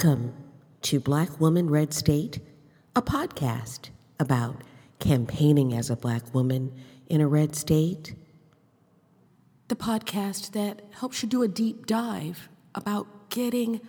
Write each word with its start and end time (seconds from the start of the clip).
Welcome 0.00 0.32
to 0.82 1.00
Black 1.00 1.40
Woman 1.40 1.68
Red 1.68 1.92
State, 1.92 2.38
a 2.94 3.02
podcast 3.02 3.90
about 4.20 4.62
campaigning 5.00 5.74
as 5.74 5.90
a 5.90 5.96
black 5.96 6.32
woman 6.32 6.72
in 7.08 7.20
a 7.20 7.26
red 7.26 7.56
state. 7.56 8.14
The 9.66 9.74
podcast 9.74 10.52
that 10.52 10.82
helps 11.00 11.20
you 11.20 11.28
do 11.28 11.42
a 11.42 11.48
deep 11.48 11.86
dive 11.86 12.48
about 12.76 13.28
getting 13.28 13.80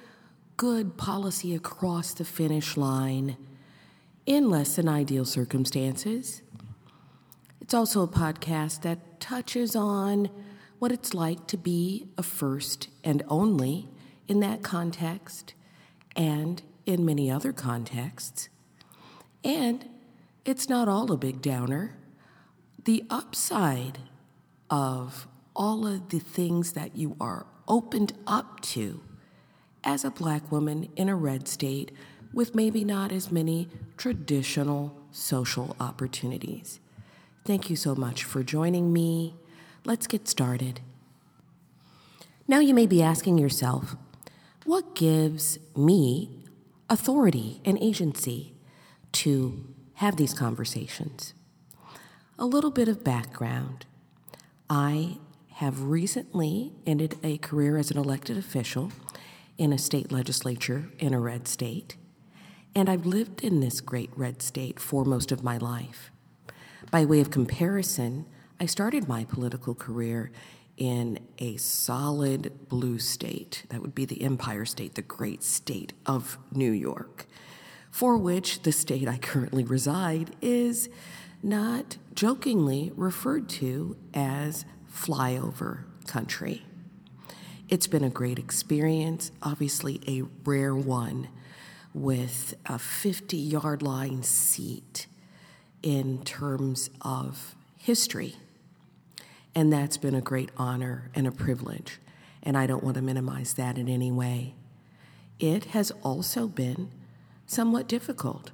good 0.57 0.97
policy 0.97 1.53
across 1.53 2.15
the 2.15 2.25
finish 2.25 2.75
line 2.75 3.37
in 4.25 4.49
less 4.49 4.77
than 4.77 4.89
ideal 4.89 5.25
circumstances. 5.25 6.41
It's 7.61 7.75
also 7.75 8.01
a 8.01 8.07
podcast 8.07 8.81
that 8.81 9.19
touches 9.19 9.75
on 9.75 10.31
what 10.79 10.91
it's 10.91 11.13
like 11.13 11.45
to 11.45 11.57
be 11.57 12.07
a 12.17 12.23
first 12.23 12.87
and 13.03 13.21
only 13.29 13.89
in 14.27 14.39
that 14.39 14.63
context 14.63 15.53
and 16.19 16.61
in 16.85 17.05
many 17.05 17.31
other 17.31 17.53
contexts. 17.53 18.49
And 19.41 19.87
it's 20.43 20.67
not 20.67 20.89
all 20.89 21.11
a 21.13 21.17
big 21.17 21.41
downer. 21.41 21.95
The 22.83 23.05
upside 23.09 23.99
of 24.69 25.27
all 25.55 25.87
of 25.87 26.09
the 26.09 26.19
things 26.19 26.73
that 26.73 26.97
you 26.97 27.15
are 27.21 27.45
opened 27.69 28.13
up 28.27 28.59
to 28.59 29.01
as 29.81 30.03
a 30.03 30.11
black 30.11 30.51
woman 30.51 30.89
in 30.97 31.07
a 31.07 31.15
red 31.15 31.47
state 31.47 31.91
with 32.33 32.53
maybe 32.53 32.83
not 32.83 33.13
as 33.13 33.31
many 33.31 33.69
traditional 33.95 34.95
social 35.11 35.77
opportunities. 35.79 36.81
Thank 37.45 37.69
you 37.69 37.77
so 37.77 37.95
much 37.95 38.25
for 38.25 38.43
joining 38.43 38.91
me. 38.91 39.35
Let's 39.85 40.05
get 40.05 40.27
started. 40.27 40.81
Now, 42.45 42.59
you 42.59 42.73
may 42.73 42.87
be 42.87 43.01
asking 43.01 43.37
yourself, 43.37 43.95
what 44.69 44.93
gives 44.93 45.57
me 45.75 46.29
authority 46.91 47.59
and 47.65 47.75
agency 47.81 48.53
to 49.11 49.67
have 49.95 50.15
these 50.15 50.31
conversations? 50.31 51.33
A 52.37 52.45
little 52.45 52.69
bit 52.69 52.87
of 52.87 53.03
background. 53.03 53.87
I 54.69 55.17
have 55.53 55.85
recently 55.85 56.73
ended 56.85 57.17
a 57.23 57.39
career 57.39 57.77
as 57.77 57.89
an 57.89 57.97
elected 57.97 58.37
official 58.37 58.91
in 59.57 59.73
a 59.73 59.79
state 59.79 60.11
legislature 60.11 60.91
in 60.99 61.15
a 61.15 61.19
red 61.19 61.47
state, 61.47 61.95
and 62.75 62.87
I've 62.91 63.07
lived 63.07 63.43
in 63.43 63.61
this 63.61 63.81
great 63.81 64.11
red 64.15 64.43
state 64.43 64.79
for 64.79 65.03
most 65.03 65.31
of 65.31 65.43
my 65.43 65.57
life. 65.57 66.11
By 66.91 67.05
way 67.05 67.21
of 67.21 67.31
comparison, 67.31 68.27
I 68.59 68.67
started 68.67 69.07
my 69.07 69.23
political 69.23 69.73
career 69.73 70.31
in 70.79 71.19
a 71.37 71.57
solid 71.57 72.67
blue 72.69 72.97
state. 72.97 73.65
That 73.69 73.81
would 73.81 73.93
be 73.93 74.05
the 74.05 74.23
Empire 74.23 74.65
State, 74.65 74.95
the 74.95 75.01
great 75.03 75.43
state 75.43 75.93
of 76.05 76.39
New 76.51 76.71
York, 76.71 77.27
for 77.91 78.17
which 78.17 78.63
the 78.63 78.71
state 78.71 79.07
I 79.07 79.17
currently 79.17 79.63
reside 79.63 80.35
is 80.41 80.89
not 81.43 81.97
jokingly 82.15 82.91
referred 82.95 83.49
to 83.49 83.97
as 84.13 84.65
flyover 84.91 85.83
country. 86.07 86.63
It's 87.67 87.87
been 87.87 88.03
a 88.03 88.09
great 88.09 88.39
experience, 88.39 89.31
obviously, 89.43 90.01
a 90.07 90.23
rare 90.43 90.73
one 90.73 91.27
with 91.93 92.55
a 92.65 92.79
50 92.79 93.35
yard 93.37 93.81
line 93.81 94.23
seat 94.23 95.07
in 95.83 96.23
terms 96.23 96.89
of 97.01 97.55
history 97.77 98.35
and 99.55 99.71
that's 99.71 99.97
been 99.97 100.15
a 100.15 100.21
great 100.21 100.49
honor 100.57 101.09
and 101.15 101.27
a 101.27 101.31
privilege, 101.31 101.99
and 102.43 102.57
I 102.57 102.67
don't 102.67 102.83
want 102.83 102.95
to 102.95 103.01
minimize 103.01 103.53
that 103.53 103.77
in 103.77 103.89
any 103.89 104.11
way. 104.11 104.55
It 105.39 105.65
has 105.65 105.91
also 106.03 106.47
been 106.47 106.91
somewhat 107.45 107.87
difficult 107.87 108.51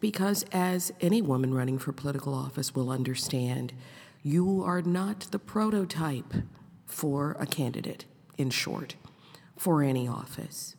because, 0.00 0.44
as 0.52 0.92
any 1.00 1.22
woman 1.22 1.54
running 1.54 1.78
for 1.78 1.92
political 1.92 2.34
office 2.34 2.74
will 2.74 2.90
understand, 2.90 3.72
you 4.22 4.62
are 4.64 4.82
not 4.82 5.20
the 5.30 5.38
prototype 5.38 6.34
for 6.86 7.36
a 7.38 7.46
candidate, 7.46 8.04
in 8.36 8.50
short, 8.50 8.96
for 9.56 9.82
any 9.82 10.08
office. 10.08 10.76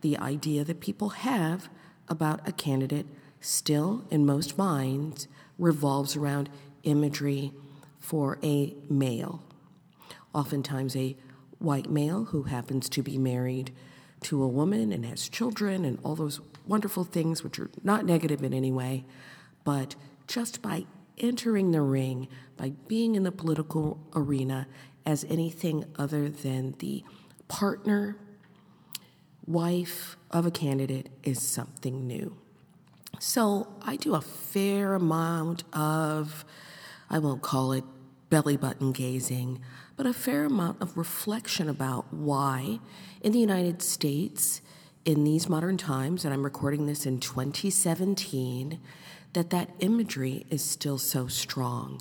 The 0.00 0.16
idea 0.18 0.64
that 0.64 0.80
people 0.80 1.10
have 1.10 1.68
about 2.08 2.46
a 2.46 2.52
candidate 2.52 3.06
still, 3.40 4.04
in 4.10 4.26
most 4.26 4.56
minds, 4.58 5.28
revolves 5.58 6.16
around 6.16 6.48
imagery 6.82 7.52
for 8.02 8.38
a 8.42 8.74
male, 8.90 9.42
oftentimes 10.34 10.94
a 10.96 11.16
white 11.58 11.88
male 11.88 12.24
who 12.26 12.42
happens 12.42 12.88
to 12.90 13.02
be 13.02 13.16
married 13.16 13.72
to 14.20 14.42
a 14.42 14.48
woman 14.48 14.92
and 14.92 15.06
has 15.06 15.28
children 15.28 15.84
and 15.84 15.98
all 16.02 16.16
those 16.16 16.40
wonderful 16.66 17.04
things, 17.04 17.42
which 17.42 17.58
are 17.58 17.70
not 17.82 18.04
negative 18.04 18.42
in 18.42 18.52
any 18.52 18.72
way, 18.72 19.04
but 19.64 19.94
just 20.26 20.60
by 20.60 20.84
entering 21.18 21.70
the 21.70 21.80
ring, 21.80 22.28
by 22.56 22.72
being 22.88 23.14
in 23.14 23.22
the 23.22 23.32
political 23.32 23.98
arena 24.14 24.66
as 25.06 25.24
anything 25.24 25.84
other 25.96 26.28
than 26.28 26.74
the 26.78 27.04
partner, 27.48 28.16
wife 29.46 30.16
of 30.30 30.44
a 30.44 30.50
candidate 30.50 31.08
is 31.22 31.40
something 31.40 32.06
new. 32.06 32.36
So 33.18 33.68
I 33.82 33.96
do 33.96 34.14
a 34.14 34.20
fair 34.20 34.94
amount 34.94 35.64
of 35.72 36.44
I 37.12 37.18
won't 37.18 37.42
call 37.42 37.72
it 37.72 37.84
belly 38.30 38.56
button 38.56 38.92
gazing, 38.92 39.60
but 39.96 40.06
a 40.06 40.14
fair 40.14 40.46
amount 40.46 40.80
of 40.80 40.96
reflection 40.96 41.68
about 41.68 42.10
why 42.10 42.80
in 43.20 43.32
the 43.32 43.38
United 43.38 43.82
States, 43.82 44.62
in 45.04 45.22
these 45.22 45.46
modern 45.46 45.76
times, 45.76 46.24
and 46.24 46.32
I'm 46.32 46.42
recording 46.42 46.86
this 46.86 47.04
in 47.04 47.20
2017, 47.20 48.80
that 49.34 49.50
that 49.50 49.68
imagery 49.80 50.46
is 50.48 50.64
still 50.64 50.96
so 50.96 51.26
strong. 51.26 52.00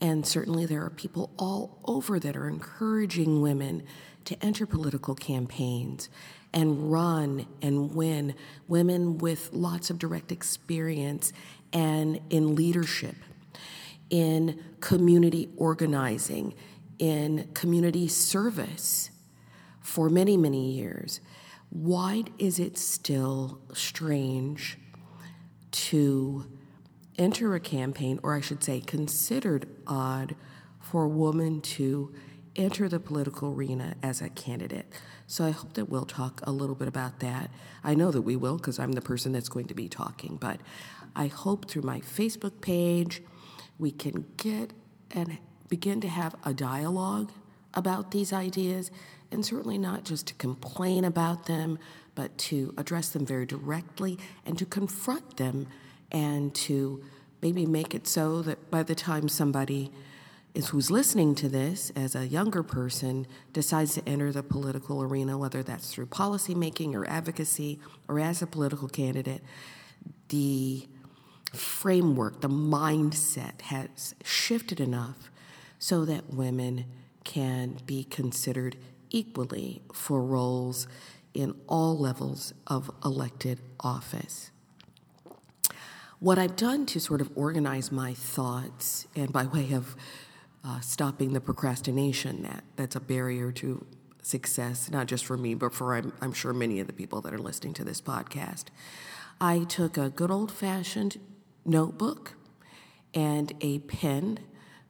And 0.00 0.26
certainly 0.26 0.66
there 0.66 0.82
are 0.82 0.90
people 0.90 1.30
all 1.38 1.78
over 1.84 2.18
that 2.18 2.36
are 2.36 2.48
encouraging 2.48 3.42
women 3.42 3.84
to 4.24 4.44
enter 4.44 4.66
political 4.66 5.14
campaigns 5.14 6.08
and 6.52 6.90
run 6.90 7.46
and 7.62 7.94
win, 7.94 8.34
women 8.66 9.18
with 9.18 9.50
lots 9.52 9.90
of 9.90 9.98
direct 10.00 10.32
experience 10.32 11.32
and 11.72 12.20
in 12.30 12.56
leadership 12.56 13.14
in 14.10 14.62
community 14.80 15.48
organizing, 15.56 16.54
in 16.98 17.48
community 17.54 18.08
service 18.08 19.10
for 19.80 20.10
many, 20.10 20.36
many 20.36 20.72
years. 20.72 21.20
Why 21.70 22.24
is 22.38 22.58
it 22.58 22.76
still 22.76 23.60
strange 23.72 24.76
to 25.70 26.46
enter 27.16 27.54
a 27.54 27.60
campaign, 27.60 28.18
or 28.22 28.34
I 28.34 28.40
should 28.40 28.62
say, 28.64 28.80
considered 28.80 29.68
odd 29.86 30.34
for 30.80 31.04
a 31.04 31.08
woman 31.08 31.60
to 31.60 32.12
enter 32.56 32.88
the 32.88 32.98
political 32.98 33.52
arena 33.52 33.94
as 34.02 34.20
a 34.20 34.28
candidate? 34.28 34.86
So 35.28 35.44
I 35.44 35.50
hope 35.50 35.74
that 35.74 35.88
we'll 35.88 36.06
talk 36.06 36.40
a 36.42 36.50
little 36.50 36.74
bit 36.74 36.88
about 36.88 37.20
that. 37.20 37.50
I 37.84 37.94
know 37.94 38.10
that 38.10 38.22
we 38.22 38.34
will 38.34 38.56
because 38.56 38.80
I'm 38.80 38.92
the 38.92 39.00
person 39.00 39.30
that's 39.30 39.48
going 39.48 39.66
to 39.66 39.74
be 39.74 39.88
talking, 39.88 40.36
but 40.36 40.60
I 41.14 41.28
hope 41.28 41.70
through 41.70 41.82
my 41.82 42.00
Facebook 42.00 42.60
page, 42.60 43.22
we 43.80 43.90
can 43.90 44.26
get 44.36 44.72
and 45.10 45.38
begin 45.68 46.00
to 46.02 46.08
have 46.08 46.36
a 46.44 46.52
dialogue 46.52 47.32
about 47.74 48.10
these 48.10 48.32
ideas, 48.32 48.90
and 49.32 49.44
certainly 49.44 49.78
not 49.78 50.04
just 50.04 50.26
to 50.26 50.34
complain 50.34 51.04
about 51.04 51.46
them, 51.46 51.78
but 52.14 52.36
to 52.36 52.74
address 52.76 53.08
them 53.10 53.24
very 53.24 53.46
directly 53.46 54.18
and 54.44 54.58
to 54.58 54.66
confront 54.66 55.36
them 55.36 55.66
and 56.12 56.54
to 56.54 57.02
maybe 57.40 57.64
make 57.64 57.94
it 57.94 58.06
so 58.06 58.42
that 58.42 58.70
by 58.70 58.82
the 58.82 58.94
time 58.94 59.28
somebody 59.28 59.90
is 60.52 60.68
who's 60.68 60.90
listening 60.90 61.34
to 61.36 61.48
this 61.48 61.90
as 61.94 62.16
a 62.16 62.26
younger 62.26 62.64
person 62.64 63.24
decides 63.52 63.94
to 63.94 64.06
enter 64.06 64.32
the 64.32 64.42
political 64.42 65.00
arena, 65.00 65.38
whether 65.38 65.62
that's 65.62 65.92
through 65.92 66.06
policymaking 66.06 66.92
or 66.94 67.08
advocacy 67.08 67.78
or 68.08 68.18
as 68.18 68.42
a 68.42 68.46
political 68.48 68.88
candidate, 68.88 69.42
the 70.28 70.88
framework, 71.52 72.40
the 72.40 72.48
mindset 72.48 73.60
has 73.62 74.14
shifted 74.24 74.80
enough 74.80 75.30
so 75.78 76.04
that 76.04 76.32
women 76.32 76.84
can 77.24 77.78
be 77.86 78.04
considered 78.04 78.76
equally 79.10 79.82
for 79.92 80.22
roles 80.22 80.86
in 81.34 81.54
all 81.68 81.98
levels 81.98 82.52
of 82.66 82.90
elected 83.04 83.60
office. 83.80 84.50
What 86.18 86.38
I've 86.38 86.56
done 86.56 86.86
to 86.86 87.00
sort 87.00 87.20
of 87.20 87.30
organize 87.34 87.90
my 87.90 88.12
thoughts, 88.12 89.06
and 89.16 89.32
by 89.32 89.46
way 89.46 89.72
of 89.72 89.96
uh, 90.62 90.80
stopping 90.80 91.32
the 91.32 91.40
procrastination, 91.40 92.42
that, 92.42 92.62
that's 92.76 92.94
a 92.94 93.00
barrier 93.00 93.52
to 93.52 93.86
success, 94.22 94.90
not 94.90 95.06
just 95.06 95.24
for 95.24 95.38
me, 95.38 95.54
but 95.54 95.72
for 95.72 95.94
I'm, 95.94 96.12
I'm 96.20 96.32
sure 96.32 96.52
many 96.52 96.78
of 96.78 96.86
the 96.86 96.92
people 96.92 97.22
that 97.22 97.32
are 97.32 97.38
listening 97.38 97.72
to 97.74 97.84
this 97.84 98.00
podcast. 98.00 98.66
I 99.40 99.64
took 99.64 99.96
a 99.96 100.10
good 100.10 100.30
old 100.30 100.52
fashioned 100.52 101.18
notebook 101.64 102.34
and 103.14 103.52
a 103.60 103.80
pen 103.80 104.38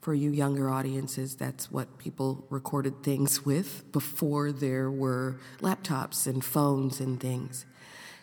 For 0.00 0.14
you 0.14 0.30
younger 0.30 0.70
audiences, 0.70 1.36
that's 1.36 1.70
what 1.70 1.98
people 1.98 2.46
recorded 2.48 3.02
things 3.02 3.44
with 3.44 3.84
before 3.92 4.50
there 4.50 4.90
were 4.90 5.38
laptops 5.60 6.26
and 6.26 6.42
phones 6.42 7.00
and 7.00 7.20
things. 7.20 7.66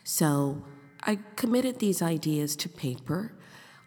So 0.04 0.64
I 1.04 1.20
committed 1.36 1.78
these 1.78 2.02
ideas 2.02 2.56
to 2.58 2.70
paper. 2.70 3.34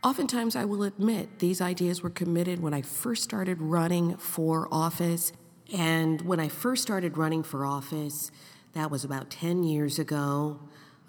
Oftentimes, 0.04 0.54
I 0.54 0.66
will 0.66 0.84
admit, 0.84 1.40
these 1.40 1.60
ideas 1.60 2.00
were 2.00 2.10
committed 2.10 2.60
when 2.62 2.72
I 2.72 2.82
first 2.82 3.24
started 3.24 3.60
running 3.60 4.16
for 4.18 4.68
office. 4.70 5.32
And 5.76 6.22
when 6.22 6.38
I 6.38 6.46
first 6.46 6.82
started 6.82 7.18
running 7.18 7.42
for 7.42 7.66
office, 7.66 8.30
that 8.74 8.88
was 8.88 9.02
about 9.04 9.30
10 9.30 9.64
years 9.64 9.98
ago. 9.98 10.60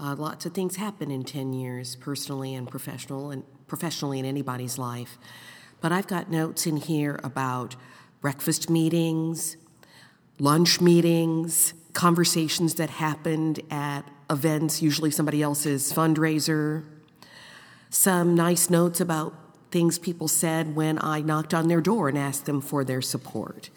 Uh, 0.02 0.16
lots 0.16 0.48
of 0.48 0.54
things 0.56 0.78
happen 0.78 1.12
in 1.12 1.24
10 1.24 1.54
years, 1.54 1.96
personally 1.96 2.56
and 2.56 2.68
professional, 2.68 3.30
and 3.30 3.44
professionally 3.68 4.18
in 4.18 4.26
anybody's 4.26 4.80
life. 4.80 5.20
But 5.80 5.92
I've 5.92 6.08
got 6.08 6.32
notes 6.32 6.66
in 6.66 6.78
here 6.78 7.20
about 7.24 7.76
breakfast 8.20 8.68
meetings, 8.68 9.58
lunch 10.40 10.82
meetings, 10.82 11.76
conversations 11.94 12.76
that 12.76 12.90
happened 12.90 13.60
at 13.70 14.02
events, 14.28 14.82
usually 14.82 15.12
somebody 15.12 15.44
else's 15.44 15.94
fundraiser, 15.94 16.84
some 17.92 18.34
nice 18.34 18.72
notes 18.72 19.00
about 19.02 19.36
things 19.70 20.00
people 20.00 20.28
said 20.28 20.76
when 20.76 20.98
I 21.00 21.22
knocked 21.22 21.54
on 21.54 21.68
their 21.68 21.82
door 21.82 22.10
and 22.10 22.18
asked 22.18 22.48
them 22.48 22.60
for 22.60 22.84
their 22.84 23.04
support. 23.04 23.70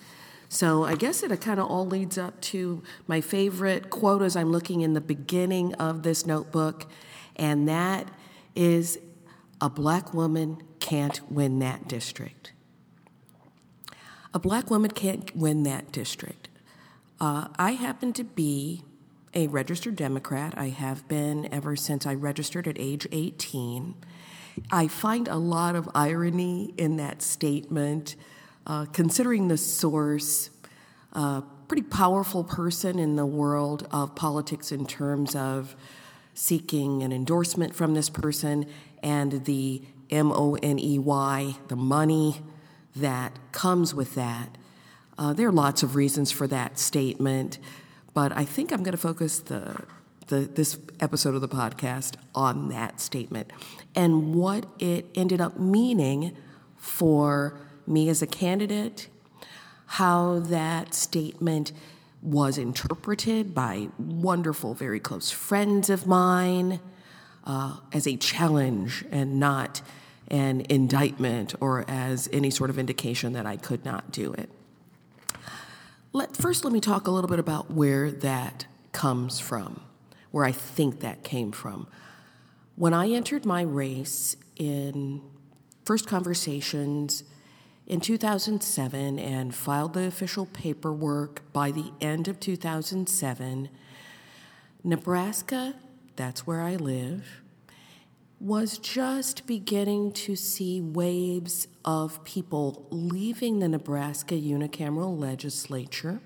So 0.54 0.84
I 0.84 0.94
guess 0.94 1.24
it 1.24 1.40
kind 1.40 1.58
of 1.58 1.66
all 1.66 1.84
leads 1.84 2.16
up 2.16 2.40
to 2.42 2.80
my 3.08 3.20
favorite 3.20 3.90
quote 3.90 4.22
as 4.22 4.36
I'm 4.36 4.52
looking 4.52 4.82
in 4.82 4.92
the 4.92 5.00
beginning 5.00 5.74
of 5.74 6.04
this 6.04 6.26
notebook, 6.26 6.86
and 7.34 7.68
that 7.68 8.08
is 8.54 9.00
a 9.60 9.68
black 9.68 10.14
woman 10.14 10.62
can't 10.78 11.20
win 11.28 11.58
that 11.58 11.88
district. 11.88 12.52
A 14.32 14.38
black 14.38 14.70
woman 14.70 14.92
can't 14.92 15.34
win 15.34 15.64
that 15.64 15.90
district. 15.90 16.48
Uh, 17.20 17.48
I 17.58 17.72
happen 17.72 18.12
to 18.12 18.22
be 18.22 18.84
a 19.34 19.48
registered 19.48 19.96
Democrat. 19.96 20.54
I 20.56 20.68
have 20.68 21.08
been 21.08 21.52
ever 21.52 21.74
since 21.74 22.06
I 22.06 22.14
registered 22.14 22.68
at 22.68 22.76
age 22.78 23.08
18. 23.10 23.96
I 24.70 24.86
find 24.86 25.26
a 25.26 25.36
lot 25.36 25.74
of 25.74 25.88
irony 25.96 26.74
in 26.78 26.96
that 26.98 27.22
statement, 27.22 28.14
uh, 28.66 28.87
considering 28.87 29.49
the 29.49 29.58
source. 29.58 30.50
A 31.12 31.19
uh, 31.19 31.40
pretty 31.69 31.82
powerful 31.82 32.44
person 32.44 32.99
in 32.99 33.16
the 33.16 33.26
world 33.26 33.87
of 33.90 34.14
politics 34.14 34.70
in 34.72 34.87
terms 34.87 35.34
of 35.34 35.75
seeking 36.34 37.02
an 37.02 37.12
endorsement 37.12 37.75
from 37.75 37.94
this 37.94 38.11
person 38.11 38.66
and 39.02 39.44
the 39.44 39.82
M 40.11 40.32
O 40.32 40.56
N 40.62 40.78
E 40.78 40.99
Y, 40.99 41.56
the 41.69 41.76
money 41.76 42.43
that 42.96 43.38
comes 43.52 43.94
with 43.94 44.14
that. 44.14 44.56
Uh, 45.16 45.32
there 45.32 45.49
are 45.49 45.52
lots 45.52 45.82
of 45.82 45.94
reasons 45.94 46.31
for 46.31 46.46
that 46.49 46.78
statement, 46.78 47.58
but 48.12 48.32
I 48.32 48.44
think 48.44 48.72
I'm 48.72 48.82
going 48.82 48.93
to 48.93 48.99
focus 48.99 49.38
the, 49.38 49.84
the, 50.26 50.40
this 50.40 50.78
episode 51.00 51.34
of 51.34 51.40
the 51.40 51.49
podcast 51.49 52.16
on 52.34 52.69
that 52.70 53.00
statement 53.00 53.50
and 53.94 54.34
what 54.34 54.66
it 54.78 55.06
ended 55.14 55.40
up 55.40 55.58
meaning 55.58 56.37
for 56.76 57.58
me 57.86 58.08
as 58.08 58.22
a 58.22 58.26
candidate, 58.26 59.08
how 59.86 60.38
that 60.40 60.94
statement 60.94 61.72
was 62.22 62.56
interpreted 62.56 63.54
by 63.54 63.88
wonderful, 63.98 64.75
very 64.75 64.98
close 64.98 65.31
friends 65.31 65.90
of 65.90 66.06
mine 66.06 66.81
uh, 67.44 67.76
as 67.92 68.06
a 68.06 68.16
challenge 68.16 69.04
and 69.10 69.38
not 69.38 69.82
an 70.28 70.64
indictment 70.70 71.54
or 71.60 71.84
as 71.86 72.28
any 72.32 72.50
sort 72.50 72.70
of 72.70 72.78
indication 72.78 73.34
that 73.34 73.44
I 73.44 73.56
could 73.56 73.84
not 73.84 74.10
do 74.10 74.32
it. 74.32 74.48
Let, 76.14 76.34
first, 76.37 76.64
let 76.64 76.72
me 76.72 76.80
talk 76.80 77.06
a 77.06 77.10
little 77.10 77.28
bit 77.28 77.38
about 77.38 77.70
where 77.70 78.10
that 78.10 78.66
comes 78.92 79.38
from, 79.40 79.82
where 80.30 80.44
I 80.44 80.52
think 80.52 81.00
that 81.00 81.25
came 81.25 81.52
from. 81.52 81.88
When 82.76 82.94
I 82.94 83.10
entered 83.10 83.44
my 83.44 83.62
race 83.62 84.37
in 84.56 85.20
first 85.84 86.06
conversations 86.06 87.25
in 87.86 88.00
2007 88.00 89.19
and 89.19 89.54
filed 89.54 89.92
the 89.92 90.04
official 90.04 90.46
paperwork 90.46 91.42
by 91.52 91.70
the 91.70 91.92
end 92.00 92.28
of 92.28 92.40
2007, 92.40 93.69
Nebraska, 94.82 95.75
that's 96.16 96.46
where 96.46 96.62
I 96.62 96.76
live, 96.76 97.42
was 98.40 98.78
just 98.78 99.46
beginning 99.46 100.12
to 100.12 100.36
see 100.36 100.81
waves 100.81 101.69
of 101.84 102.22
people 102.25 102.86
leaving 102.90 103.58
the 103.58 103.69
Nebraska 103.69 104.34
unicameral 104.34 105.19
legislature 105.19 106.20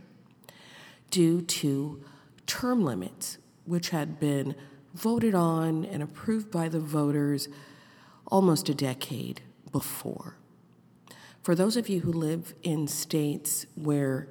due 1.10 1.42
to 1.42 2.02
term 2.46 2.84
limits, 2.84 3.38
which 3.66 3.90
had 3.90 4.18
been 4.18 4.54
voted 4.94 5.34
on 5.34 5.84
and 5.84 6.02
approved 6.02 6.50
by 6.50 6.68
the 6.68 6.80
voters 6.80 7.48
almost 8.26 8.68
a 8.68 8.74
decade 8.74 9.40
before. 9.70 10.36
For 11.48 11.54
those 11.54 11.78
of 11.78 11.88
you 11.88 12.00
who 12.00 12.12
live 12.12 12.52
in 12.62 12.86
states 12.88 13.64
where 13.74 14.28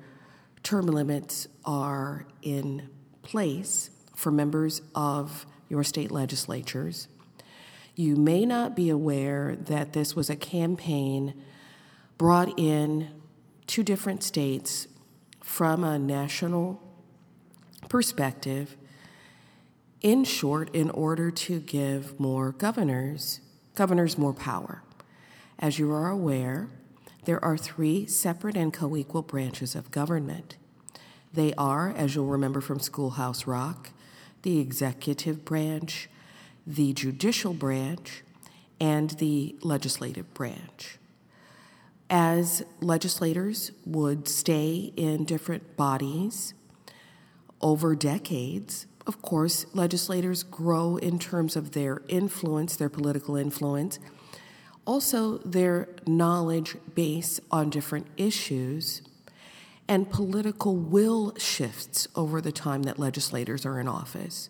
term 0.62 0.86
limits 0.86 1.48
are 1.66 2.28
in 2.44 2.92
place 3.24 3.90
for 4.16 4.32
members 4.32 4.84
of 4.94 5.48
your 5.68 5.84
state 5.84 6.12
legislatures, 6.12 7.08
you 7.96 8.16
may 8.16 8.46
not 8.46 8.76
be 8.76 8.92
aware 8.92 9.56
that 9.62 9.94
this 9.94 10.16
was 10.16 10.30
a 10.30 10.36
campaign 10.36 11.34
brought 12.20 12.54
in 12.60 13.10
to 13.66 13.82
different 13.82 14.22
states 14.22 14.88
from 15.42 15.84
a 15.84 15.98
national 15.98 16.80
perspective, 17.90 18.78
in 20.02 20.24
short, 20.24 20.70
in 20.76 20.92
order 20.92 21.32
to 21.32 21.62
give 21.62 22.20
more 22.20 22.52
governors 22.52 23.40
governors 23.74 24.20
more 24.20 24.34
power. 24.34 24.84
As 25.58 25.80
you 25.80 25.92
are 25.92 26.10
aware, 26.10 26.70
there 27.28 27.44
are 27.44 27.58
three 27.58 28.06
separate 28.06 28.56
and 28.56 28.72
co 28.72 28.96
equal 28.96 29.22
branches 29.22 29.76
of 29.76 29.92
government. 29.92 30.56
They 31.34 31.54
are, 31.56 31.90
as 31.90 32.16
you'll 32.16 32.26
remember 32.26 32.62
from 32.62 32.80
Schoolhouse 32.80 33.46
Rock, 33.46 33.90
the 34.44 34.60
executive 34.60 35.44
branch, 35.44 36.10
the 36.66 36.94
judicial 36.94 37.54
branch 37.54 38.24
and 38.80 39.10
the 39.10 39.58
legislative 39.62 40.34
branch. 40.34 41.00
As 42.10 42.64
legislators 42.80 43.74
would 43.86 44.30
stay 44.30 44.94
in 44.96 45.26
different 45.26 45.76
bodies 45.76 46.54
over 47.60 47.94
decades, 47.94 48.88
of 49.06 49.22
course, 49.22 49.66
legislators 49.74 50.44
grow 50.44 50.96
in 50.96 51.20
terms 51.20 51.58
of 51.58 51.72
their 51.72 52.04
influence, 52.08 52.78
their 52.78 52.88
political 52.88 53.36
influence, 53.36 54.00
also 54.88 55.38
their 55.40 55.90
knowledge 56.08 56.78
base 56.96 57.40
on 57.52 57.70
different 57.70 58.08
issues, 58.18 59.04
and 59.88 60.10
political 60.10 60.76
will 60.76 61.36
shifts 61.38 62.08
over 62.16 62.42
the 62.42 62.52
time 62.52 62.84
that 62.84 62.98
legislators 62.98 63.66
are 63.66 63.80
in 63.80 63.88
office 63.88 64.50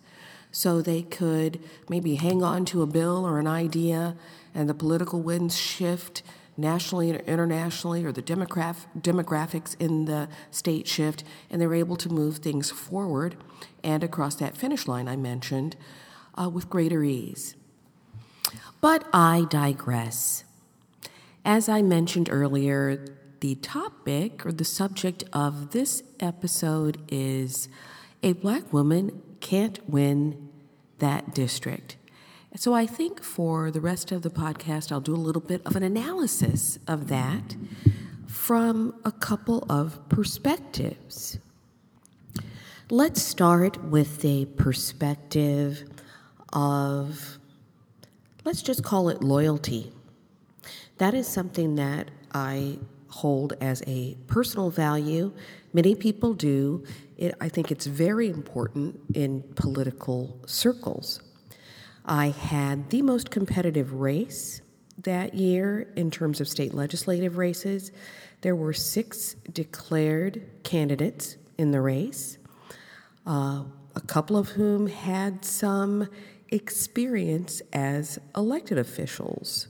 so 0.52 0.82
they 0.82 1.02
could 1.02 1.60
maybe 1.90 2.16
hang 2.16 2.42
on 2.42 2.66
to 2.66 2.82
a 2.82 2.88
bill 2.88 3.26
or 3.26 3.38
an 3.38 3.48
idea 3.48 4.16
and 4.56 4.70
the 4.70 4.74
political 4.74 5.22
winds 5.22 5.58
shift 5.58 6.24
nationally 6.56 7.12
or 7.12 7.20
internationally 7.20 8.04
or 8.04 8.12
the 8.12 8.24
demograph- 8.24 8.88
demographics 9.00 9.76
in 9.80 10.06
the 10.06 10.28
state 10.50 10.88
shift 10.88 11.24
and 11.50 11.62
they're 11.62 11.74
able 11.74 11.96
to 11.98 12.10
move 12.10 12.38
things 12.38 12.72
forward 12.72 13.36
and 13.84 14.04
across 14.04 14.36
that 14.36 14.58
finish 14.58 14.88
line 14.88 15.08
I 15.08 15.16
mentioned 15.16 15.76
uh, 16.36 16.50
with 16.50 16.70
greater 16.70 17.04
ease. 17.04 17.57
But 18.80 19.08
I 19.14 19.46
digress. 19.50 20.44
As 21.44 21.68
I 21.68 21.82
mentioned 21.82 22.30
earlier, 22.32 23.06
the 23.40 23.56
topic 23.56 24.46
or 24.46 24.52
the 24.52 24.66
subject 24.66 25.24
of 25.34 25.72
this 25.72 26.04
episode 26.20 27.00
is 27.10 27.70
a 28.24 28.34
black 28.34 28.72
woman 28.74 29.22
can't 29.40 29.88
win 29.90 30.50
that 31.00 31.34
district. 31.34 31.98
So 32.56 32.74
I 32.74 32.88
think 32.88 33.22
for 33.22 33.70
the 33.70 33.82
rest 33.82 34.12
of 34.12 34.24
the 34.24 34.30
podcast, 34.30 34.92
I'll 34.92 35.00
do 35.00 35.14
a 35.14 35.16
little 35.16 35.42
bit 35.42 35.62
of 35.66 35.76
an 35.76 35.84
analysis 35.84 36.80
of 36.88 37.08
that 37.10 37.56
from 38.26 38.96
a 39.06 39.12
couple 39.12 39.66
of 39.70 40.08
perspectives. 40.10 41.38
Let's 42.90 43.22
start 43.22 43.84
with 43.84 44.24
a 44.26 44.46
perspective 44.46 45.84
of, 46.52 47.38
let's 48.48 48.62
just 48.62 48.82
call 48.82 49.10
it 49.10 49.22
loyalty. 49.22 49.92
That 51.00 51.14
is 51.14 51.28
something 51.28 51.76
that 51.76 52.10
I 52.34 52.80
hold 53.10 53.52
as 53.60 53.84
a 53.86 54.16
personal 54.28 54.70
value. 54.70 55.34
Many 55.74 55.96
people 55.96 56.34
do. 56.34 56.86
It, 57.18 57.36
I 57.42 57.50
think 57.50 57.74
it's 57.74 57.88
very 57.88 58.30
important 58.30 59.02
in 59.14 59.44
political 59.56 60.40
circles. 60.46 61.20
I 62.06 62.30
had 62.30 62.90
the 62.90 63.02
most 63.02 63.32
competitive 63.32 63.92
race 63.92 64.62
that 65.04 65.34
year 65.34 65.92
in 65.98 66.10
terms 66.10 66.40
of 66.40 66.48
state 66.48 66.74
legislative 66.74 67.36
races. 67.36 67.92
There 68.40 68.56
were 68.56 68.72
six 68.72 69.34
declared 69.52 70.64
candidates 70.64 71.36
in 71.58 71.72
the 71.72 71.82
race, 71.82 72.38
uh, 73.26 73.64
a 73.94 74.02
couple 74.08 74.38
of 74.38 74.48
whom 74.48 74.88
had 74.88 75.44
some 75.44 76.08
experience 76.50 77.62
as 77.74 78.20
elected 78.36 78.78
officials. 78.78 79.68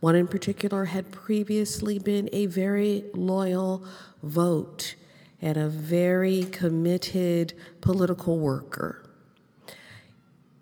One 0.00 0.16
in 0.16 0.26
particular 0.26 0.86
had 0.86 1.10
previously 1.10 1.98
been 1.98 2.28
a 2.32 2.46
very 2.46 3.04
loyal 3.14 3.84
vote 4.22 4.96
and 5.40 5.56
a 5.56 5.68
very 5.68 6.44
committed 6.44 7.54
political 7.80 8.38
worker. 8.38 9.02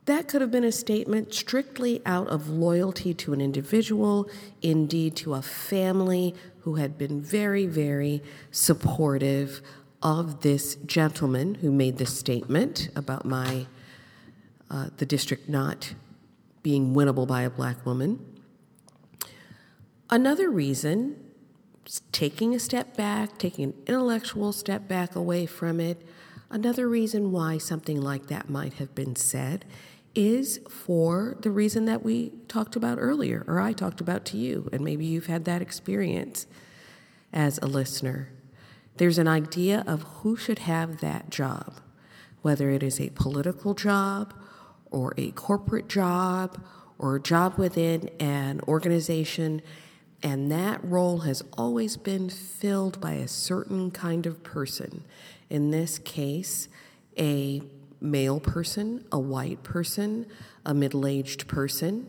That 0.06 0.26
could 0.26 0.40
have 0.40 0.50
been 0.50 0.64
a 0.64 0.72
statement 0.72 1.32
strictly 1.32 2.02
out 2.04 2.26
of 2.26 2.48
loyalty 2.48 3.14
to 3.14 3.32
an 3.32 3.40
individual, 3.40 4.28
indeed 4.60 5.14
to 5.16 5.34
a 5.34 5.42
family 5.42 6.34
who 6.60 6.74
had 6.74 6.98
been 6.98 7.20
very, 7.20 7.66
very 7.66 8.22
supportive 8.50 9.62
of 10.02 10.40
this 10.40 10.74
gentleman 10.86 11.54
who 11.56 11.70
made 11.70 11.98
this 11.98 12.18
statement 12.18 12.88
about 12.96 13.24
my 13.24 13.66
uh, 14.72 14.88
the 14.96 15.06
district 15.06 15.48
not 15.48 15.94
being 16.62 16.94
winnable 16.94 17.26
by 17.26 17.42
a 17.42 17.50
black 17.50 17.84
woman. 17.84 18.18
Another 20.08 20.50
reason, 20.50 21.16
taking 22.10 22.54
a 22.54 22.58
step 22.58 22.96
back, 22.96 23.38
taking 23.38 23.64
an 23.64 23.74
intellectual 23.86 24.52
step 24.52 24.88
back 24.88 25.14
away 25.14 25.44
from 25.46 25.78
it, 25.78 26.02
another 26.50 26.88
reason 26.88 27.32
why 27.32 27.58
something 27.58 28.00
like 28.00 28.28
that 28.28 28.48
might 28.48 28.74
have 28.74 28.94
been 28.94 29.14
said 29.14 29.64
is 30.14 30.60
for 30.68 31.36
the 31.40 31.50
reason 31.50 31.84
that 31.86 32.02
we 32.02 32.30
talked 32.48 32.76
about 32.76 32.98
earlier, 32.98 33.44
or 33.46 33.60
I 33.60 33.72
talked 33.72 34.00
about 34.00 34.24
to 34.26 34.36
you, 34.36 34.68
and 34.72 34.82
maybe 34.82 35.04
you've 35.04 35.26
had 35.26 35.44
that 35.46 35.62
experience 35.62 36.46
as 37.32 37.58
a 37.58 37.66
listener. 37.66 38.30
There's 38.98 39.18
an 39.18 39.28
idea 39.28 39.84
of 39.86 40.02
who 40.02 40.36
should 40.36 40.60
have 40.60 41.00
that 41.00 41.30
job, 41.30 41.80
whether 42.42 42.70
it 42.70 42.82
is 42.82 43.00
a 43.00 43.10
political 43.10 43.74
job 43.74 44.34
or 44.92 45.14
a 45.16 45.32
corporate 45.32 45.88
job 45.88 46.62
or 46.98 47.16
a 47.16 47.20
job 47.20 47.58
within 47.58 48.08
an 48.20 48.60
organization, 48.68 49.60
and 50.22 50.52
that 50.52 50.82
role 50.84 51.20
has 51.20 51.42
always 51.58 51.96
been 51.96 52.30
filled 52.30 53.00
by 53.00 53.14
a 53.14 53.26
certain 53.26 53.90
kind 53.90 54.24
of 54.24 54.44
person. 54.44 55.02
In 55.50 55.72
this 55.72 55.98
case, 55.98 56.68
a 57.18 57.62
male 58.00 58.38
person, 58.38 59.04
a 59.10 59.18
white 59.18 59.62
person, 59.64 60.26
a 60.64 60.74
middle 60.74 61.06
aged 61.06 61.48
person. 61.48 62.08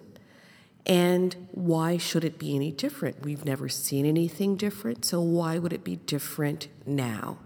And 0.86 1.48
why 1.52 1.98
should 1.98 2.24
it 2.24 2.38
be 2.38 2.56
any 2.56 2.72
different? 2.72 3.24
We've 3.24 3.46
never 3.46 3.70
seen 3.70 4.06
anything 4.06 4.58
different, 4.58 5.06
so 5.06 5.22
why 5.22 5.58
would 5.58 5.74
it 5.74 5.84
be 5.84 5.96
different 5.96 6.68
now? 6.86 7.38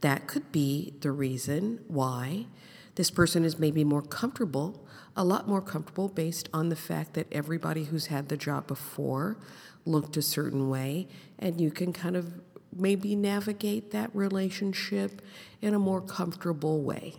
That 0.00 0.26
could 0.26 0.50
be 0.50 0.94
the 1.00 1.10
reason 1.10 1.80
why 1.88 2.46
this 2.94 3.10
person 3.10 3.44
is 3.44 3.58
maybe 3.58 3.84
more 3.84 4.02
comfortable, 4.02 4.86
a 5.16 5.24
lot 5.24 5.48
more 5.48 5.60
comfortable 5.60 6.08
based 6.08 6.48
on 6.52 6.68
the 6.68 6.76
fact 6.76 7.14
that 7.14 7.26
everybody 7.32 7.84
who's 7.84 8.06
had 8.06 8.28
the 8.28 8.36
job 8.36 8.66
before 8.66 9.36
looked 9.84 10.16
a 10.16 10.22
certain 10.22 10.68
way, 10.68 11.08
and 11.38 11.60
you 11.60 11.70
can 11.70 11.92
kind 11.92 12.16
of 12.16 12.40
maybe 12.74 13.16
navigate 13.16 13.90
that 13.90 14.10
relationship 14.14 15.22
in 15.60 15.74
a 15.74 15.78
more 15.78 16.00
comfortable 16.00 16.82
way. 16.82 17.14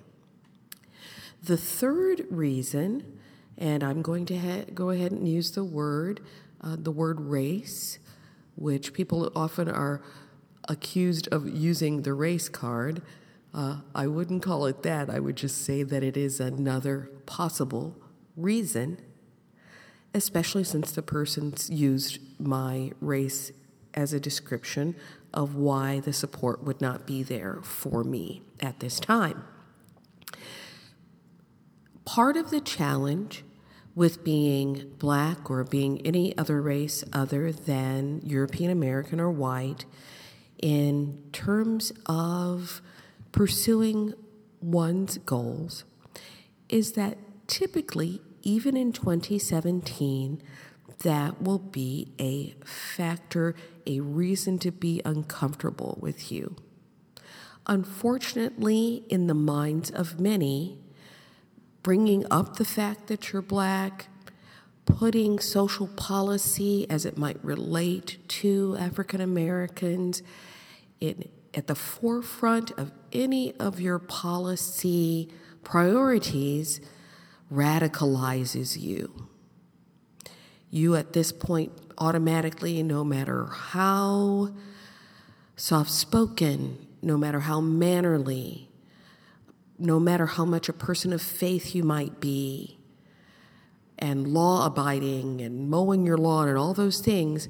The 1.43 1.57
third 1.57 2.25
reason, 2.29 3.19
and 3.57 3.83
I'm 3.83 4.01
going 4.01 4.25
to 4.27 4.37
ha- 4.37 4.65
go 4.73 4.91
ahead 4.91 5.11
and 5.11 5.27
use 5.27 5.51
the 5.51 5.63
word, 5.63 6.21
uh, 6.61 6.75
the 6.77 6.91
word 6.91 7.19
race, 7.19 7.99
which 8.55 8.93
people 8.93 9.31
often 9.35 9.67
are 9.67 10.01
accused 10.69 11.27
of 11.29 11.49
using 11.49 12.03
the 12.03 12.13
race 12.13 12.47
card. 12.47 13.01
Uh, 13.53 13.77
I 13.93 14.07
wouldn't 14.07 14.43
call 14.43 14.65
it 14.65 14.83
that. 14.83 15.09
I 15.09 15.19
would 15.19 15.35
just 15.35 15.63
say 15.63 15.83
that 15.83 16.03
it 16.03 16.15
is 16.15 16.39
another 16.39 17.09
possible 17.25 17.97
reason, 18.37 18.99
especially 20.13 20.63
since 20.63 20.91
the 20.91 21.01
person's 21.01 21.69
used 21.69 22.19
my 22.39 22.91
race 23.01 23.51
as 23.93 24.13
a 24.13 24.19
description 24.19 24.95
of 25.33 25.55
why 25.55 25.99
the 25.99 26.13
support 26.13 26.63
would 26.63 26.81
not 26.81 27.05
be 27.05 27.23
there 27.23 27.59
for 27.61 28.03
me 28.03 28.41
at 28.61 28.79
this 28.79 28.99
time. 28.99 29.43
Part 32.05 32.37
of 32.37 32.51
the 32.51 32.61
challenge 32.61 33.43
with 33.95 34.23
being 34.23 34.93
black 34.97 35.49
or 35.49 35.63
being 35.63 36.05
any 36.05 36.37
other 36.37 36.61
race 36.61 37.03
other 37.11 37.51
than 37.51 38.21
European 38.23 38.71
American 38.71 39.19
or 39.19 39.29
white 39.29 39.85
in 40.61 41.21
terms 41.33 41.91
of 42.05 42.81
pursuing 43.31 44.13
one's 44.61 45.17
goals 45.19 45.83
is 46.69 46.93
that 46.93 47.17
typically, 47.47 48.21
even 48.41 48.77
in 48.77 48.93
2017, 48.93 50.41
that 50.99 51.41
will 51.41 51.59
be 51.59 52.13
a 52.19 52.53
factor, 52.63 53.55
a 53.87 53.99
reason 53.99 54.59
to 54.59 54.71
be 54.71 55.01
uncomfortable 55.03 55.97
with 55.99 56.31
you. 56.31 56.55
Unfortunately, 57.67 59.03
in 59.09 59.27
the 59.27 59.33
minds 59.33 59.89
of 59.89 60.19
many, 60.19 60.77
bringing 61.83 62.25
up 62.31 62.57
the 62.57 62.65
fact 62.65 63.07
that 63.07 63.31
you're 63.31 63.41
black, 63.41 64.07
putting 64.85 65.39
social 65.39 65.87
policy 65.87 66.89
as 66.89 67.05
it 67.05 67.17
might 67.17 67.43
relate 67.43 68.17
to 68.27 68.75
African 68.79 69.21
Americans 69.21 70.21
at 71.01 71.67
the 71.67 71.75
forefront 71.75 72.71
of 72.71 72.91
any 73.13 73.53
of 73.57 73.79
your 73.79 73.99
policy 73.99 75.29
priorities 75.63 76.81
radicalizes 77.51 78.79
you. 78.79 79.27
You, 80.69 80.95
at 80.95 81.13
this 81.13 81.31
point, 81.31 81.71
automatically, 81.97 82.81
no 82.81 83.03
matter 83.03 83.45
how 83.47 84.51
soft 85.55 85.91
spoken, 85.91 86.87
no 87.01 87.17
matter 87.17 87.41
how 87.41 87.59
mannerly, 87.59 88.69
no 89.77 89.99
matter 89.99 90.25
how 90.25 90.45
much 90.45 90.69
a 90.69 90.73
person 90.73 91.11
of 91.11 91.21
faith 91.21 91.75
you 91.75 91.83
might 91.83 92.19
be, 92.19 92.77
and 93.99 94.27
law 94.27 94.65
abiding 94.65 95.41
and 95.41 95.69
mowing 95.69 96.05
your 96.05 96.17
lawn 96.17 96.47
and 96.47 96.57
all 96.57 96.73
those 96.73 96.99
things, 96.99 97.49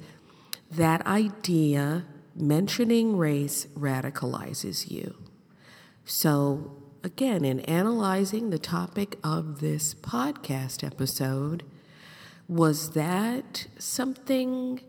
that 0.70 1.06
idea, 1.06 2.04
mentioning 2.34 3.16
race, 3.16 3.66
radicalizes 3.78 4.90
you. 4.90 5.14
So, 6.04 6.76
again, 7.02 7.44
in 7.44 7.60
analyzing 7.60 8.50
the 8.50 8.58
topic 8.58 9.18
of 9.22 9.60
this 9.60 9.94
podcast 9.94 10.84
episode, 10.84 11.64
was 12.48 12.90
that 12.90 13.66
something 13.78 14.80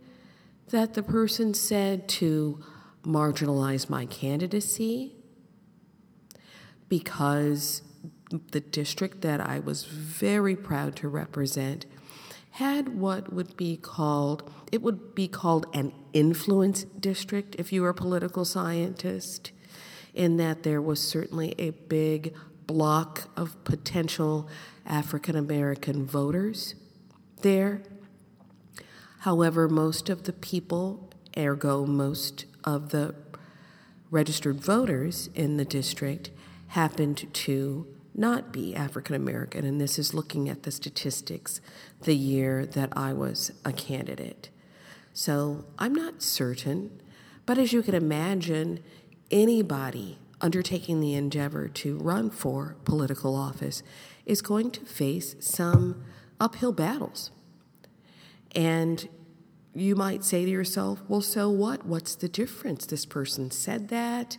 that 0.69 0.95
the 0.95 1.03
person 1.03 1.53
said 1.53 2.07
to 2.09 2.63
marginalize 3.03 3.89
my 3.89 4.05
candidacy? 4.05 5.15
because 6.93 7.81
the 8.51 8.59
district 8.59 9.21
that 9.21 9.41
I 9.41 9.57
was 9.57 9.85
very 9.85 10.55
proud 10.55 10.95
to 10.97 11.07
represent 11.07 11.87
had 12.51 12.89
what 12.89 13.33
would 13.33 13.57
be 13.57 13.77
called 13.77 14.53
it 14.71 14.83
would 14.83 15.15
be 15.15 15.27
called 15.27 15.65
an 15.73 15.91
influence 16.13 16.83
district 16.83 17.55
if 17.57 17.73
you 17.73 17.81
were 17.81 17.89
a 17.89 17.95
political 17.95 18.45
scientist 18.45 19.52
in 20.13 20.37
that 20.37 20.63
there 20.63 20.81
was 20.81 21.01
certainly 21.01 21.55
a 21.57 21.71
big 21.71 22.33
block 22.67 23.29
of 23.35 23.61
potential 23.63 24.47
African 24.85 25.35
American 25.35 26.05
voters 26.05 26.75
there. 27.41 27.81
However, 29.19 29.67
most 29.69 30.09
of 30.09 30.23
the 30.23 30.33
people, 30.33 31.09
ergo, 31.37 31.85
most 31.85 32.45
of 32.63 32.89
the 32.89 33.15
registered 34.11 34.61
voters 34.61 35.29
in 35.33 35.57
the 35.57 35.65
district, 35.65 36.29
happened 36.67 37.33
to 37.33 37.87
not 38.15 38.51
be 38.51 38.75
African 38.75 39.15
American, 39.15 39.65
and 39.65 39.81
this 39.81 39.97
is 39.97 40.13
looking 40.13 40.49
at 40.49 40.63
the 40.63 40.71
statistics 40.71 41.61
the 42.01 42.15
year 42.15 42.65
that 42.65 42.93
I 42.95 43.13
was 43.13 43.51
a 43.65 43.73
candidate. 43.73 44.49
So 45.13 45.65
I'm 45.79 45.95
not 45.95 46.21
certain, 46.21 47.01
but 47.45 47.57
as 47.57 47.73
you 47.73 47.81
can 47.81 47.95
imagine, 47.95 48.83
anybody 49.33 50.19
undertaking 50.39 51.01
the 51.01 51.15
endeavor 51.15 51.67
to 51.67 51.97
run 51.97 52.29
for 52.29 52.77
political 52.85 53.35
office 53.35 53.83
is 54.25 54.41
going 54.41 54.71
to 54.71 54.85
face 54.85 55.35
some 55.39 56.03
uphill 56.39 56.71
battles. 56.71 57.31
And 58.55 59.09
you 59.73 59.95
might 59.95 60.23
say 60.23 60.45
to 60.45 60.51
yourself, 60.51 61.01
well, 61.07 61.21
so 61.21 61.49
what? 61.49 61.85
What's 61.85 62.15
the 62.15 62.29
difference? 62.29 62.85
This 62.85 63.05
person 63.05 63.51
said 63.51 63.89
that 63.89 64.37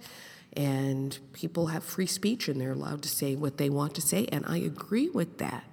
and 0.57 1.19
people 1.33 1.67
have 1.69 1.83
free 1.83 2.07
speech 2.07 2.49
and 2.49 2.61
they're 2.61 2.73
allowed 2.73 3.03
to 3.03 3.09
say 3.09 3.35
what 3.35 3.59
they 3.59 3.69
want 3.69 3.95
to 3.95 4.01
say, 4.01 4.27
and 4.31 4.45
I 4.47 4.59
agree 4.59 5.09
with 5.09 5.39
that. 5.39 5.65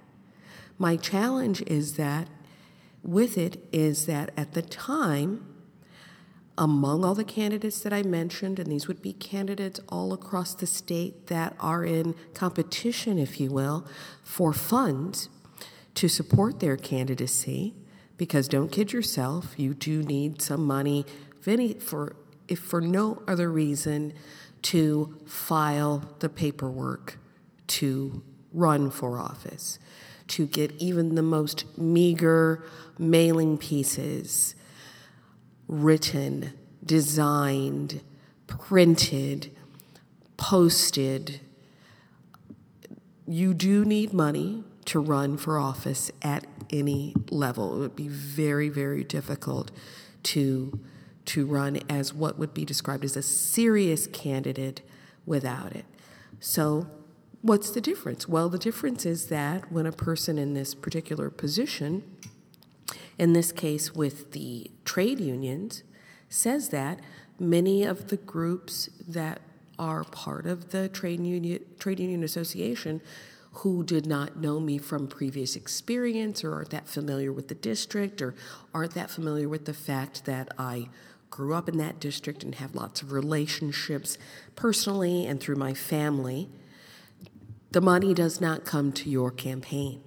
My 0.78 0.96
challenge 0.96 1.62
is 1.66 1.94
that 1.96 2.28
with 3.02 3.38
it 3.38 3.64
is 3.72 4.06
that 4.06 4.32
at 4.36 4.52
the 4.52 4.62
time, 4.62 5.51
among 6.58 7.04
all 7.04 7.14
the 7.14 7.24
candidates 7.24 7.80
that 7.80 7.92
I 7.92 8.02
mentioned, 8.02 8.58
and 8.58 8.70
these 8.70 8.86
would 8.86 9.00
be 9.00 9.12
candidates 9.14 9.80
all 9.88 10.12
across 10.12 10.54
the 10.54 10.66
state 10.66 11.28
that 11.28 11.56
are 11.58 11.84
in 11.84 12.14
competition, 12.34 13.18
if 13.18 13.40
you 13.40 13.50
will, 13.50 13.86
for 14.22 14.52
funds 14.52 15.28
to 15.94 16.08
support 16.08 16.60
their 16.60 16.76
candidacy, 16.76 17.74
because 18.16 18.48
don't 18.48 18.70
kid 18.70 18.92
yourself, 18.92 19.54
you 19.56 19.74
do 19.74 20.02
need 20.02 20.42
some 20.42 20.66
money 20.66 21.04
for 21.80 22.16
if 22.48 22.58
for 22.58 22.80
no 22.80 23.22
other 23.26 23.50
reason 23.50 24.12
to 24.60 25.16
file 25.26 26.14
the 26.20 26.28
paperwork 26.28 27.18
to 27.66 28.22
run 28.52 28.90
for 28.90 29.18
office, 29.18 29.78
to 30.28 30.46
get 30.46 30.70
even 30.72 31.14
the 31.14 31.22
most 31.22 31.64
meager 31.78 32.62
mailing 32.98 33.56
pieces 33.56 34.54
written, 35.72 36.52
designed, 36.84 38.02
printed, 38.46 39.50
posted. 40.36 41.40
You 43.26 43.54
do 43.54 43.84
need 43.86 44.12
money 44.12 44.64
to 44.84 45.00
run 45.00 45.38
for 45.38 45.58
office 45.58 46.10
at 46.20 46.46
any 46.68 47.14
level. 47.30 47.76
It 47.76 47.78
would 47.78 47.96
be 47.96 48.08
very, 48.08 48.68
very 48.68 49.02
difficult 49.02 49.70
to 50.24 50.78
to 51.24 51.46
run 51.46 51.78
as 51.88 52.12
what 52.12 52.36
would 52.36 52.52
be 52.52 52.64
described 52.64 53.04
as 53.04 53.16
a 53.16 53.22
serious 53.22 54.08
candidate 54.08 54.82
without 55.24 55.72
it. 55.72 55.84
So, 56.40 56.88
what's 57.42 57.70
the 57.70 57.80
difference? 57.80 58.28
Well, 58.28 58.48
the 58.48 58.58
difference 58.58 59.06
is 59.06 59.26
that 59.26 59.70
when 59.70 59.86
a 59.86 59.92
person 59.92 60.36
in 60.36 60.54
this 60.54 60.74
particular 60.74 61.30
position, 61.30 62.02
in 63.22 63.34
this 63.34 63.52
case 63.52 63.94
with 63.94 64.32
the 64.32 64.68
trade 64.84 65.20
unions, 65.20 65.84
says 66.28 66.70
that 66.70 66.98
many 67.38 67.84
of 67.84 68.08
the 68.08 68.16
groups 68.16 68.90
that 69.06 69.40
are 69.78 70.02
part 70.02 70.44
of 70.44 70.70
the 70.72 70.88
trade 70.88 71.24
union 71.24 71.64
trade 71.78 72.00
union 72.00 72.24
association 72.24 73.00
who 73.60 73.84
did 73.84 74.06
not 74.06 74.38
know 74.38 74.58
me 74.58 74.76
from 74.76 75.06
previous 75.06 75.54
experience 75.54 76.42
or 76.42 76.52
aren't 76.52 76.70
that 76.70 76.88
familiar 76.88 77.32
with 77.32 77.46
the 77.46 77.54
district 77.54 78.20
or 78.20 78.34
aren't 78.74 78.94
that 78.94 79.08
familiar 79.08 79.48
with 79.48 79.66
the 79.66 79.74
fact 79.74 80.24
that 80.24 80.48
I 80.58 80.88
grew 81.30 81.54
up 81.54 81.68
in 81.68 81.78
that 81.78 82.00
district 82.00 82.42
and 82.42 82.56
have 82.56 82.74
lots 82.74 83.02
of 83.02 83.12
relationships 83.12 84.18
personally 84.56 85.26
and 85.26 85.38
through 85.40 85.56
my 85.56 85.74
family, 85.74 86.48
the 87.70 87.80
money 87.80 88.14
does 88.14 88.40
not 88.40 88.64
come 88.64 88.90
to 88.90 89.08
your 89.08 89.30
campaign. 89.30 90.02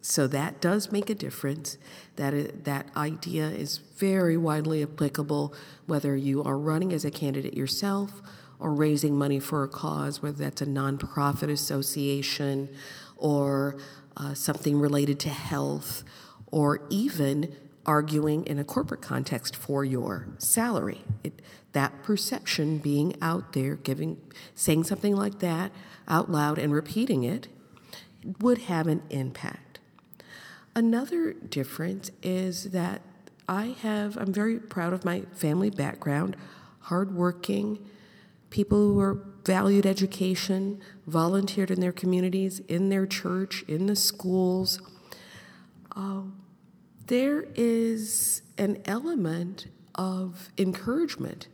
So 0.00 0.26
that 0.28 0.60
does 0.60 0.92
make 0.92 1.10
a 1.10 1.14
difference. 1.14 1.76
That, 2.16 2.64
that 2.64 2.86
idea 2.96 3.48
is 3.48 3.78
very 3.78 4.36
widely 4.36 4.82
applicable 4.82 5.54
whether 5.86 6.16
you 6.16 6.42
are 6.44 6.58
running 6.58 6.92
as 6.92 7.04
a 7.04 7.10
candidate 7.10 7.54
yourself 7.54 8.22
or 8.58 8.72
raising 8.72 9.16
money 9.16 9.40
for 9.40 9.62
a 9.62 9.68
cause, 9.68 10.22
whether 10.22 10.36
that's 10.36 10.62
a 10.62 10.66
nonprofit 10.66 11.50
association 11.50 12.68
or 13.16 13.76
uh, 14.16 14.34
something 14.34 14.78
related 14.78 15.20
to 15.20 15.28
health, 15.28 16.04
or 16.50 16.86
even 16.90 17.54
arguing 17.86 18.44
in 18.46 18.58
a 18.58 18.64
corporate 18.64 19.00
context 19.00 19.56
for 19.56 19.84
your 19.84 20.26
salary. 20.38 21.02
It, 21.24 21.40
that 21.72 22.02
perception 22.02 22.78
being 22.78 23.16
out 23.22 23.52
there, 23.52 23.76
giving, 23.76 24.20
saying 24.54 24.84
something 24.84 25.14
like 25.14 25.38
that 25.40 25.72
out 26.06 26.30
loud 26.30 26.58
and 26.58 26.72
repeating 26.72 27.24
it 27.24 27.48
would 28.40 28.58
have 28.58 28.86
an 28.86 29.02
impact. 29.10 29.67
Another 30.78 31.32
difference 31.32 32.12
is 32.22 32.70
that 32.70 33.02
I 33.48 33.74
have, 33.82 34.16
I'm 34.16 34.32
very 34.32 34.60
proud 34.60 34.92
of 34.92 35.04
my 35.04 35.22
family 35.34 35.70
background, 35.70 36.36
hardworking, 36.82 37.84
people 38.50 38.78
who 38.78 39.00
are 39.00 39.20
valued 39.44 39.86
education, 39.86 40.80
volunteered 41.04 41.72
in 41.72 41.80
their 41.80 41.90
communities, 41.90 42.60
in 42.68 42.90
their 42.90 43.06
church, 43.06 43.64
in 43.66 43.86
the 43.86 43.96
schools. 43.96 44.80
Uh, 45.96 46.22
there 47.08 47.46
is 47.56 48.42
an 48.56 48.80
element 48.84 49.66
of 49.96 50.50
encouragement 50.58 51.48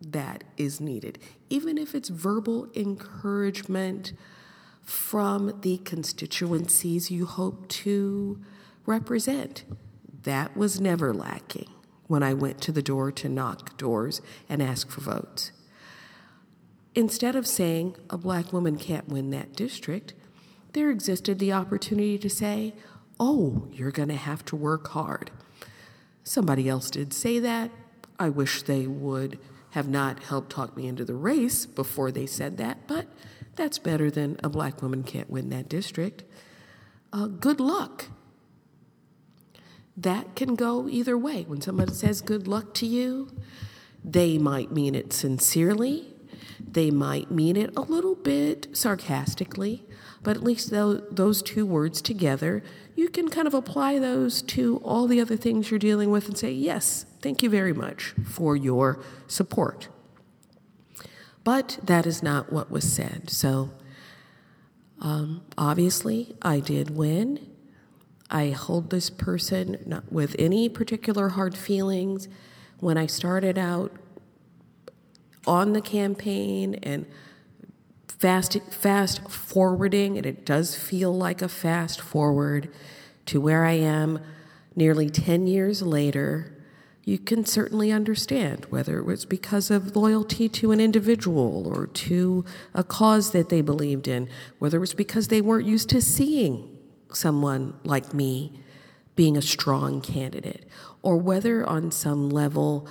that 0.00 0.44
is 0.56 0.80
needed, 0.80 1.18
even 1.50 1.76
if 1.78 1.96
it's 1.96 2.10
verbal 2.10 2.68
encouragement 2.76 4.12
from 4.82 5.60
the 5.60 5.78
constituencies 5.78 7.10
you 7.10 7.26
hope 7.26 7.68
to 7.68 8.40
represent. 8.86 9.64
That 10.22 10.56
was 10.56 10.80
never 10.80 11.12
lacking 11.12 11.68
when 12.06 12.22
I 12.22 12.34
went 12.34 12.60
to 12.62 12.72
the 12.72 12.82
door 12.82 13.10
to 13.12 13.28
knock 13.28 13.76
doors 13.76 14.20
and 14.48 14.62
ask 14.62 14.90
for 14.90 15.00
votes. 15.00 15.52
Instead 16.94 17.34
of 17.34 17.46
saying 17.46 17.96
a 18.10 18.18
black 18.18 18.52
woman 18.52 18.76
can't 18.76 19.08
win 19.08 19.30
that 19.30 19.54
district, 19.54 20.12
there 20.74 20.90
existed 20.90 21.38
the 21.38 21.52
opportunity 21.52 22.18
to 22.18 22.28
say, 22.28 22.74
oh, 23.18 23.68
you're 23.72 23.90
going 23.90 24.08
to 24.08 24.14
have 24.14 24.44
to 24.46 24.56
work 24.56 24.88
hard. 24.88 25.30
Somebody 26.24 26.68
else 26.68 26.90
did 26.90 27.12
say 27.12 27.38
that. 27.38 27.70
I 28.18 28.28
wish 28.28 28.62
they 28.62 28.86
would 28.86 29.38
have 29.70 29.88
not 29.88 30.22
helped 30.24 30.50
talk 30.50 30.76
me 30.76 30.86
into 30.86 31.04
the 31.04 31.14
race 31.14 31.64
before 31.66 32.10
they 32.10 32.26
said 32.26 32.58
that, 32.58 32.86
but 32.86 33.06
that's 33.56 33.78
better 33.78 34.10
than 34.10 34.38
a 34.42 34.48
black 34.48 34.82
woman 34.82 35.02
can't 35.02 35.30
win 35.30 35.50
that 35.50 35.68
district. 35.68 36.24
Uh, 37.12 37.26
good 37.26 37.60
luck. 37.60 38.06
That 39.96 40.34
can 40.34 40.54
go 40.54 40.88
either 40.88 41.18
way. 41.18 41.44
When 41.46 41.60
somebody 41.60 41.92
says 41.92 42.22
good 42.22 42.48
luck 42.48 42.72
to 42.74 42.86
you, 42.86 43.28
they 44.02 44.38
might 44.38 44.72
mean 44.72 44.94
it 44.94 45.12
sincerely, 45.12 46.14
they 46.58 46.90
might 46.90 47.30
mean 47.30 47.56
it 47.56 47.76
a 47.76 47.82
little 47.82 48.14
bit 48.14 48.68
sarcastically, 48.72 49.84
but 50.22 50.36
at 50.36 50.42
least 50.42 50.70
those 50.70 51.42
two 51.42 51.66
words 51.66 52.00
together, 52.00 52.62
you 52.96 53.08
can 53.08 53.28
kind 53.28 53.46
of 53.46 53.54
apply 53.54 53.98
those 53.98 54.42
to 54.42 54.78
all 54.78 55.06
the 55.06 55.20
other 55.20 55.36
things 55.36 55.70
you're 55.70 55.78
dealing 55.78 56.10
with 56.10 56.28
and 56.28 56.38
say, 56.38 56.50
yes, 56.50 57.04
thank 57.20 57.42
you 57.42 57.50
very 57.50 57.72
much 57.72 58.14
for 58.24 58.56
your 58.56 59.00
support. 59.26 59.88
But 61.44 61.78
that 61.82 62.06
is 62.06 62.22
not 62.22 62.52
what 62.52 62.70
was 62.70 62.90
said. 62.90 63.30
So 63.30 63.70
um, 65.00 65.42
obviously, 65.58 66.36
I 66.42 66.60
did 66.60 66.90
win. 66.90 67.48
I 68.30 68.50
hold 68.50 68.90
this 68.90 69.10
person 69.10 69.78
not 69.84 70.12
with 70.12 70.36
any 70.38 70.68
particular 70.68 71.30
hard 71.30 71.56
feelings. 71.56 72.28
When 72.78 72.96
I 72.96 73.06
started 73.06 73.58
out 73.58 73.92
on 75.46 75.72
the 75.72 75.80
campaign 75.80 76.76
and 76.82 77.06
fast 78.06 78.56
fast 78.70 79.28
forwarding 79.28 80.16
and 80.16 80.24
it 80.24 80.46
does 80.46 80.76
feel 80.76 81.12
like 81.12 81.42
a 81.42 81.48
fast 81.48 82.00
forward 82.00 82.72
to 83.26 83.40
where 83.40 83.64
I 83.64 83.72
am 83.72 84.20
nearly 84.76 85.10
10 85.10 85.48
years 85.48 85.82
later 85.82 86.56
you 87.04 87.18
can 87.18 87.44
certainly 87.44 87.90
understand 87.90 88.66
whether 88.66 88.98
it 88.98 89.04
was 89.04 89.24
because 89.24 89.70
of 89.70 89.96
loyalty 89.96 90.48
to 90.48 90.70
an 90.70 90.80
individual 90.80 91.66
or 91.66 91.86
to 91.88 92.44
a 92.74 92.84
cause 92.84 93.32
that 93.32 93.48
they 93.48 93.60
believed 93.60 94.06
in 94.06 94.28
whether 94.58 94.76
it 94.76 94.80
was 94.80 94.94
because 94.94 95.28
they 95.28 95.40
weren't 95.40 95.66
used 95.66 95.88
to 95.88 96.00
seeing 96.00 96.68
someone 97.12 97.74
like 97.84 98.14
me 98.14 98.52
being 99.16 99.36
a 99.36 99.42
strong 99.42 100.00
candidate 100.00 100.64
or 101.02 101.16
whether 101.16 101.66
on 101.68 101.90
some 101.90 102.30
level 102.30 102.86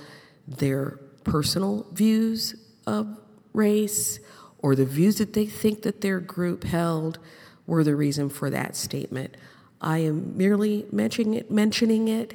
their 0.46 0.98
personal 1.24 1.86
views 1.92 2.54
of 2.86 3.18
race 3.52 4.20
or 4.58 4.76
the 4.76 4.84
views 4.84 5.18
that 5.18 5.32
they 5.32 5.46
think 5.46 5.82
that 5.82 6.00
their 6.02 6.20
group 6.20 6.64
held 6.64 7.18
were 7.66 7.82
the 7.82 7.96
reason 7.96 8.28
for 8.28 8.50
that 8.50 8.76
statement. 8.76 9.36
I 9.80 9.98
am 9.98 10.36
merely 10.36 10.86
mentioning 10.92 11.34
it, 11.34 11.50
mentioning 11.50 12.08
it 12.08 12.34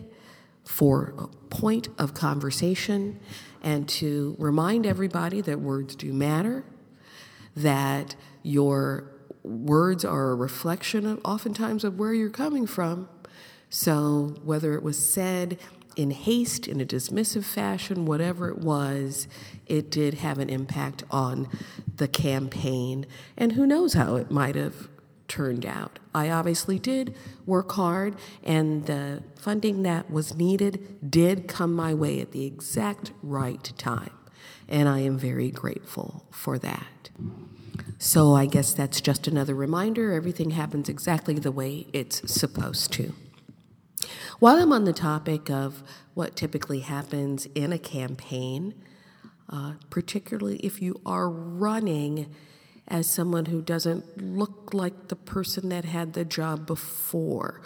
for 0.67 1.13
a 1.17 1.27
point 1.47 1.88
of 1.97 2.13
conversation 2.13 3.19
and 3.63 3.88
to 3.88 4.36
remind 4.38 4.86
everybody 4.86 5.41
that 5.41 5.60
words 5.60 5.95
do 5.95 6.13
matter, 6.13 6.63
that 7.56 8.15
your 8.43 9.12
words 9.43 10.03
are 10.03 10.32
a 10.32 10.36
reflection 10.36 11.06
of 11.06 11.19
oftentimes 11.23 11.84
of 11.84 11.97
where 11.97 12.13
you're 12.13 12.30
coming 12.30 12.67
from. 12.67 13.08
So 13.69 14.36
whether 14.43 14.73
it 14.73 14.84
was 14.84 14.97
said 14.97 15.58
in 15.95 16.12
haste, 16.12 16.67
in 16.67 16.80
a 16.80 16.86
dismissive 16.86 17.43
fashion, 17.43 18.06
whatever 18.06 18.49
it 18.49 18.60
was, 18.60 19.27
it 19.65 19.89
did 19.89 20.15
have 20.15 20.38
an 20.38 20.49
impact 20.49 21.03
on 21.10 21.47
the 21.95 22.08
campaign. 22.08 23.06
And 23.36 23.53
who 23.53 23.65
knows 23.65 23.93
how 23.93 24.15
it 24.15 24.30
might 24.30 24.56
have 24.56 24.89
turned 25.27 25.65
out. 25.65 25.99
I 26.13 26.29
obviously 26.29 26.79
did 26.79 27.15
work 27.45 27.71
hard, 27.73 28.15
and 28.43 28.85
the 28.85 29.23
funding 29.35 29.83
that 29.83 30.09
was 30.09 30.35
needed 30.35 31.09
did 31.09 31.47
come 31.47 31.73
my 31.73 31.93
way 31.93 32.19
at 32.19 32.31
the 32.31 32.45
exact 32.45 33.11
right 33.21 33.71
time. 33.77 34.11
And 34.67 34.89
I 34.89 34.99
am 34.99 35.17
very 35.17 35.51
grateful 35.51 36.25
for 36.31 36.57
that. 36.59 37.09
So 37.99 38.35
I 38.35 38.45
guess 38.45 38.73
that's 38.73 39.01
just 39.01 39.27
another 39.27 39.55
reminder 39.55 40.13
everything 40.13 40.51
happens 40.51 40.87
exactly 40.89 41.35
the 41.35 41.51
way 41.51 41.87
it's 41.93 42.31
supposed 42.31 42.93
to. 42.93 43.13
While 44.39 44.57
I'm 44.57 44.71
on 44.71 44.85
the 44.85 44.93
topic 44.93 45.49
of 45.49 45.81
what 46.13 46.35
typically 46.35 46.81
happens 46.81 47.47
in 47.55 47.73
a 47.73 47.79
campaign, 47.79 48.75
uh, 49.49 49.73
particularly 49.89 50.57
if 50.57 50.81
you 50.81 51.01
are 51.05 51.29
running 51.29 52.33
as 52.88 53.08
someone 53.08 53.45
who 53.45 53.62
doesn't 53.62 54.21
look 54.21 54.73
like 54.73 55.10
the 55.10 55.15
person 55.15 55.69
that 55.69 55.86
had 55.86 56.13
the 56.13 56.26
job 56.26 56.65
before, 56.65 57.62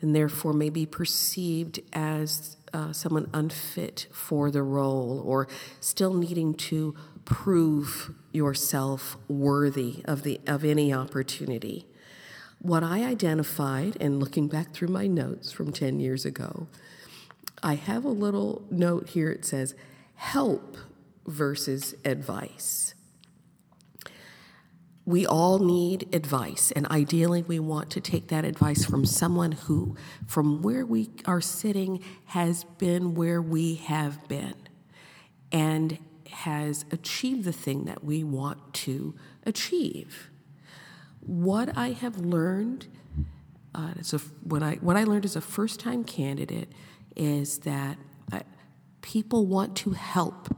and 0.00 0.14
therefore 0.14 0.52
may 0.52 0.70
be 0.70 0.86
perceived 0.86 1.80
as 1.92 2.56
uh, 2.72 2.92
someone 2.92 3.28
unfit 3.32 4.06
for 4.12 4.50
the 4.50 4.62
role 4.62 5.22
or 5.24 5.48
still 5.80 6.14
needing 6.14 6.54
to 6.54 6.94
prove 7.24 8.14
yourself 8.32 9.16
worthy 9.28 10.02
of, 10.04 10.22
the, 10.22 10.40
of 10.46 10.64
any 10.64 10.92
opportunity. 10.92 11.86
What 12.60 12.82
I 12.82 13.04
identified, 13.04 13.96
and 14.00 14.18
looking 14.18 14.48
back 14.48 14.72
through 14.72 14.88
my 14.88 15.06
notes 15.06 15.52
from 15.52 15.72
10 15.72 16.00
years 16.00 16.24
ago, 16.24 16.66
I 17.62 17.74
have 17.74 18.04
a 18.04 18.10
little 18.10 18.64
note 18.70 19.10
here. 19.10 19.30
It 19.30 19.44
says, 19.44 19.74
help 20.14 20.76
versus 21.26 21.94
advice. 22.04 22.94
We 25.08 25.24
all 25.24 25.58
need 25.58 26.14
advice, 26.14 26.70
and 26.70 26.86
ideally, 26.88 27.40
we 27.40 27.58
want 27.58 27.88
to 27.92 28.00
take 28.02 28.28
that 28.28 28.44
advice 28.44 28.84
from 28.84 29.06
someone 29.06 29.52
who, 29.52 29.96
from 30.26 30.60
where 30.60 30.84
we 30.84 31.08
are 31.24 31.40
sitting, 31.40 32.04
has 32.26 32.64
been 32.64 33.14
where 33.14 33.40
we 33.40 33.76
have 33.76 34.28
been 34.28 34.52
and 35.50 35.96
has 36.30 36.84
achieved 36.90 37.44
the 37.44 37.54
thing 37.54 37.86
that 37.86 38.04
we 38.04 38.22
want 38.22 38.74
to 38.74 39.14
achieve. 39.46 40.28
What 41.20 41.74
I 41.74 41.92
have 41.92 42.18
learned, 42.18 42.88
uh, 43.74 43.94
a, 44.12 44.18
what 44.44 44.62
I 44.62 44.74
what 44.82 44.98
I 44.98 45.04
learned 45.04 45.24
as 45.24 45.36
a 45.36 45.40
first 45.40 45.80
time 45.80 46.04
candidate, 46.04 46.70
is 47.16 47.60
that 47.60 47.96
uh, 48.30 48.40
people 49.00 49.46
want 49.46 49.74
to 49.78 49.92
help. 49.92 50.54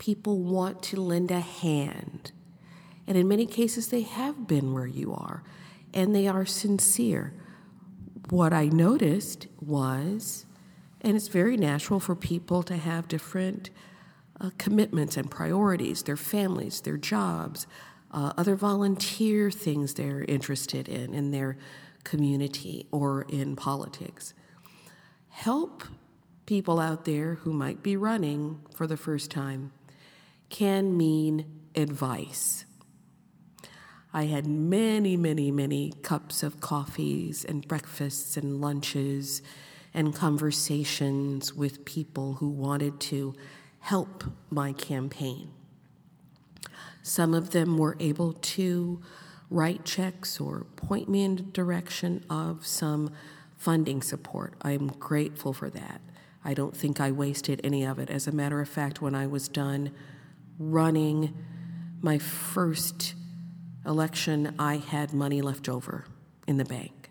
People 0.00 0.42
want 0.42 0.82
to 0.82 1.00
lend 1.00 1.30
a 1.30 1.38
hand, 1.38 2.32
and 3.10 3.18
in 3.18 3.26
many 3.26 3.44
cases, 3.44 3.88
they 3.88 4.02
have 4.02 4.46
been 4.46 4.72
where 4.72 4.86
you 4.86 5.12
are, 5.12 5.42
and 5.92 6.14
they 6.14 6.28
are 6.28 6.46
sincere. 6.46 7.34
What 8.28 8.52
I 8.52 8.66
noticed 8.66 9.48
was, 9.60 10.46
and 11.00 11.16
it's 11.16 11.26
very 11.26 11.56
natural 11.56 11.98
for 11.98 12.14
people 12.14 12.62
to 12.62 12.76
have 12.76 13.08
different 13.08 13.70
uh, 14.40 14.50
commitments 14.58 15.16
and 15.16 15.28
priorities, 15.28 16.04
their 16.04 16.16
families, 16.16 16.82
their 16.82 16.96
jobs, 16.96 17.66
uh, 18.12 18.32
other 18.36 18.54
volunteer 18.54 19.50
things 19.50 19.94
they're 19.94 20.22
interested 20.28 20.88
in 20.88 21.12
in 21.12 21.32
their 21.32 21.58
community 22.04 22.86
or 22.92 23.22
in 23.22 23.56
politics. 23.56 24.34
Help 25.30 25.82
people 26.46 26.78
out 26.78 27.06
there 27.06 27.34
who 27.42 27.52
might 27.52 27.82
be 27.82 27.96
running 27.96 28.60
for 28.72 28.86
the 28.86 28.96
first 28.96 29.32
time 29.32 29.72
can 30.48 30.96
mean 30.96 31.44
advice. 31.74 32.66
I 34.12 34.24
had 34.24 34.46
many, 34.46 35.16
many, 35.16 35.50
many 35.50 35.92
cups 36.02 36.42
of 36.42 36.60
coffees 36.60 37.44
and 37.44 37.66
breakfasts 37.66 38.36
and 38.36 38.60
lunches 38.60 39.40
and 39.94 40.14
conversations 40.14 41.54
with 41.54 41.84
people 41.84 42.34
who 42.34 42.48
wanted 42.48 43.00
to 43.00 43.34
help 43.80 44.24
my 44.50 44.72
campaign. 44.72 45.50
Some 47.02 47.34
of 47.34 47.50
them 47.50 47.78
were 47.78 47.96
able 48.00 48.32
to 48.32 49.00
write 49.48 49.84
checks 49.84 50.40
or 50.40 50.64
point 50.76 51.08
me 51.08 51.24
in 51.24 51.36
the 51.36 51.42
direction 51.42 52.24
of 52.28 52.66
some 52.66 53.12
funding 53.56 54.02
support. 54.02 54.54
I'm 54.62 54.88
grateful 54.88 55.52
for 55.52 55.70
that. 55.70 56.00
I 56.44 56.54
don't 56.54 56.76
think 56.76 57.00
I 57.00 57.10
wasted 57.10 57.60
any 57.62 57.84
of 57.84 57.98
it. 57.98 58.10
As 58.10 58.26
a 58.26 58.32
matter 58.32 58.60
of 58.60 58.68
fact, 58.68 59.02
when 59.02 59.14
I 59.14 59.26
was 59.26 59.48
done 59.48 59.92
running 60.58 61.34
my 62.00 62.18
first 62.18 63.14
election, 63.86 64.54
I 64.58 64.76
had 64.76 65.12
money 65.12 65.40
left 65.42 65.68
over 65.68 66.06
in 66.46 66.56
the 66.56 66.64
bank. 66.64 67.10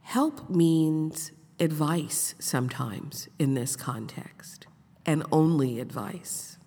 Help 0.00 0.48
means 0.48 1.32
advice 1.60 2.34
sometimes 2.38 3.28
in 3.38 3.54
this 3.54 3.76
context 3.76 4.66
and 5.06 5.24
only 5.30 5.80
advice. 5.80 6.58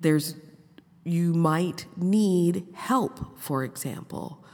There's 0.00 0.34
you 1.04 1.32
might 1.32 1.86
need 1.96 2.66
help, 2.74 3.38
for 3.38 3.62
example, 3.62 4.44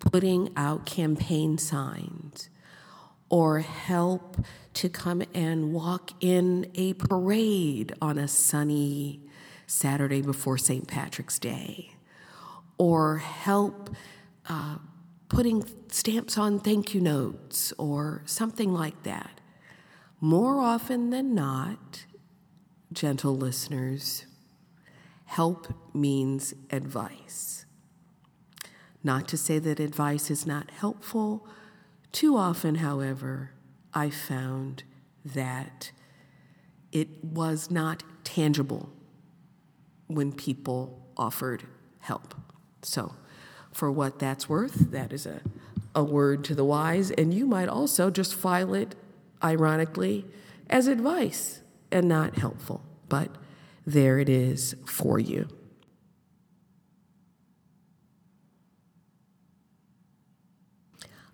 putting 0.00 0.50
out 0.56 0.84
campaign 0.84 1.58
signs 1.58 2.50
or 3.28 3.60
help 3.60 4.36
to 4.74 4.88
come 4.88 5.22
and 5.32 5.72
walk 5.72 6.10
in 6.20 6.70
a 6.74 6.92
parade 6.94 7.94
on 8.02 8.18
a 8.18 8.26
sunny 8.26 9.25
Saturday 9.66 10.22
before 10.22 10.58
St. 10.58 10.86
Patrick's 10.86 11.38
Day, 11.38 11.92
or 12.78 13.18
help 13.18 13.94
uh, 14.48 14.76
putting 15.28 15.64
stamps 15.88 16.38
on 16.38 16.60
thank 16.60 16.94
you 16.94 17.00
notes 17.00 17.72
or 17.78 18.22
something 18.26 18.72
like 18.72 19.02
that. 19.02 19.40
More 20.20 20.60
often 20.60 21.10
than 21.10 21.34
not, 21.34 22.06
gentle 22.92 23.36
listeners, 23.36 24.24
help 25.26 25.74
means 25.94 26.54
advice. 26.70 27.66
Not 29.02 29.28
to 29.28 29.36
say 29.36 29.58
that 29.58 29.78
advice 29.78 30.30
is 30.30 30.46
not 30.46 30.70
helpful. 30.70 31.46
Too 32.12 32.36
often, 32.36 32.76
however, 32.76 33.50
I 33.92 34.10
found 34.10 34.84
that 35.24 35.90
it 36.92 37.22
was 37.22 37.70
not 37.70 38.02
tangible 38.24 38.90
when 40.06 40.32
people 40.32 41.06
offered 41.16 41.64
help. 42.00 42.34
So, 42.82 43.14
for 43.72 43.90
what 43.90 44.18
that's 44.18 44.48
worth, 44.48 44.90
that 44.90 45.12
is 45.12 45.26
a, 45.26 45.40
a 45.94 46.02
word 46.02 46.44
to 46.44 46.54
the 46.54 46.64
wise, 46.64 47.10
and 47.10 47.34
you 47.34 47.46
might 47.46 47.68
also 47.68 48.10
just 48.10 48.34
file 48.34 48.74
it 48.74 48.94
ironically, 49.42 50.24
as 50.70 50.86
advice 50.86 51.60
and 51.90 52.08
not 52.08 52.36
helpful. 52.38 52.82
But 53.08 53.30
there 53.86 54.18
it 54.18 54.28
is 54.28 54.74
for 54.84 55.18
you. 55.18 55.48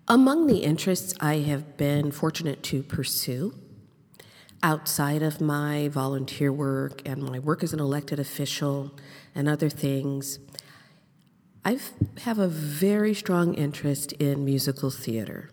Among 0.07 0.47
the 0.47 0.57
interests 0.57 1.13
I 1.21 1.35
have 1.37 1.77
been 1.77 2.11
fortunate 2.11 2.61
to 2.63 2.83
pursue 2.83 3.57
outside 4.63 5.21
of 5.21 5.41
my 5.41 5.89
volunteer 5.89 6.51
work 6.51 7.01
and 7.05 7.21
my 7.21 7.37
work 7.37 7.61
as 7.61 7.73
an 7.73 7.79
elected 7.79 8.19
official 8.19 8.91
and 9.35 9.49
other 9.49 9.69
things, 9.69 10.39
I 11.65 11.79
have 12.21 12.39
a 12.39 12.47
very 12.47 13.13
strong 13.13 13.53
interest 13.53 14.13
in 14.13 14.45
musical 14.45 14.89
theater. 14.89 15.49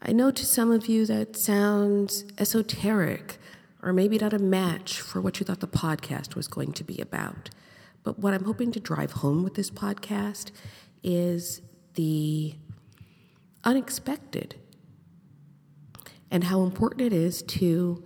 I 0.00 0.12
know 0.12 0.30
to 0.30 0.46
some 0.46 0.70
of 0.70 0.86
you 0.86 1.06
that 1.06 1.36
sounds 1.36 2.24
esoteric 2.38 3.38
or 3.82 3.92
maybe 3.92 4.16
not 4.16 4.32
a 4.32 4.38
match 4.38 5.00
for 5.00 5.20
what 5.20 5.40
you 5.40 5.46
thought 5.46 5.60
the 5.60 5.66
podcast 5.66 6.36
was 6.36 6.46
going 6.46 6.72
to 6.72 6.84
be 6.84 7.00
about. 7.00 7.50
But 8.04 8.18
what 8.18 8.32
I'm 8.32 8.44
hoping 8.44 8.70
to 8.72 8.80
drive 8.80 9.12
home 9.12 9.42
with 9.42 9.54
this 9.54 9.70
podcast 9.70 10.52
is 11.02 11.60
the 11.94 12.54
unexpected 13.64 14.56
and 16.32 16.44
how 16.44 16.62
important 16.62 17.02
it 17.02 17.12
is 17.12 17.42
to 17.42 18.02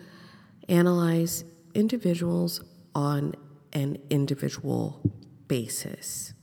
analyze 0.68 1.44
individuals 1.74 2.60
on 2.92 3.34
an 3.72 3.96
individual 4.10 5.00
basis. 5.46 6.34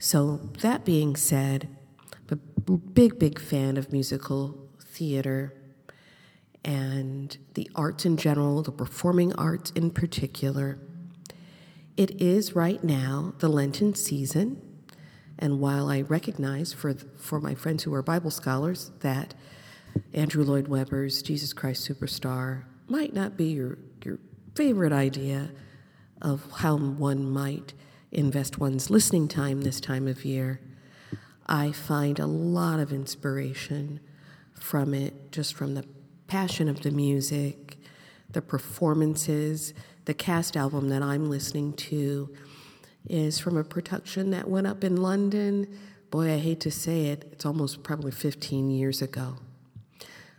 So, 0.00 0.38
that 0.62 0.84
being 0.84 1.14
said, 1.14 1.68
a 2.30 2.36
big, 2.36 3.18
big 3.18 3.38
fan 3.38 3.76
of 3.76 3.92
musical 3.92 4.70
theater 4.80 5.52
and 6.64 7.36
the 7.52 7.70
arts 7.74 8.06
in 8.06 8.16
general, 8.16 8.62
the 8.62 8.72
performing 8.72 9.34
arts 9.34 9.70
in 9.72 9.90
particular. 9.90 10.78
It 11.96 12.20
is 12.22 12.56
right 12.56 12.82
now 12.82 13.34
the 13.38 13.48
Lenten 13.48 13.94
season, 13.94 14.62
and 15.38 15.60
while 15.60 15.90
I 15.90 16.00
recognize 16.00 16.72
for, 16.72 16.94
for 16.94 17.38
my 17.38 17.54
friends 17.54 17.82
who 17.82 17.92
are 17.92 18.02
Bible 18.02 18.30
scholars 18.30 18.92
that 19.00 19.34
Andrew 20.12 20.44
Lloyd 20.44 20.68
Webber's 20.68 21.22
Jesus 21.22 21.52
Christ 21.52 21.88
Superstar 21.88 22.64
might 22.88 23.14
not 23.14 23.36
be 23.36 23.46
your, 23.46 23.78
your 24.04 24.18
favorite 24.54 24.92
idea 24.92 25.50
of 26.22 26.44
how 26.58 26.76
one 26.76 27.28
might 27.28 27.74
invest 28.14 28.58
one's 28.58 28.90
listening 28.90 29.28
time 29.28 29.62
this 29.62 29.80
time 29.80 30.06
of 30.06 30.24
year, 30.24 30.60
I 31.46 31.72
find 31.72 32.18
a 32.18 32.26
lot 32.26 32.80
of 32.80 32.92
inspiration 32.92 34.00
from 34.54 34.94
it, 34.94 35.32
just 35.32 35.54
from 35.54 35.74
the 35.74 35.84
passion 36.26 36.68
of 36.68 36.82
the 36.82 36.90
music, 36.90 37.76
the 38.30 38.40
performances. 38.40 39.74
The 40.06 40.14
cast 40.14 40.56
album 40.56 40.88
that 40.88 41.02
I'm 41.02 41.28
listening 41.28 41.72
to 41.74 42.34
is 43.08 43.38
from 43.38 43.56
a 43.56 43.64
production 43.64 44.30
that 44.30 44.48
went 44.48 44.66
up 44.66 44.84
in 44.84 44.96
London, 44.96 45.78
boy, 46.10 46.32
I 46.32 46.38
hate 46.38 46.60
to 46.60 46.70
say 46.70 47.06
it, 47.06 47.28
it's 47.32 47.44
almost 47.44 47.82
probably 47.82 48.10
15 48.10 48.70
years 48.70 49.02
ago. 49.02 49.36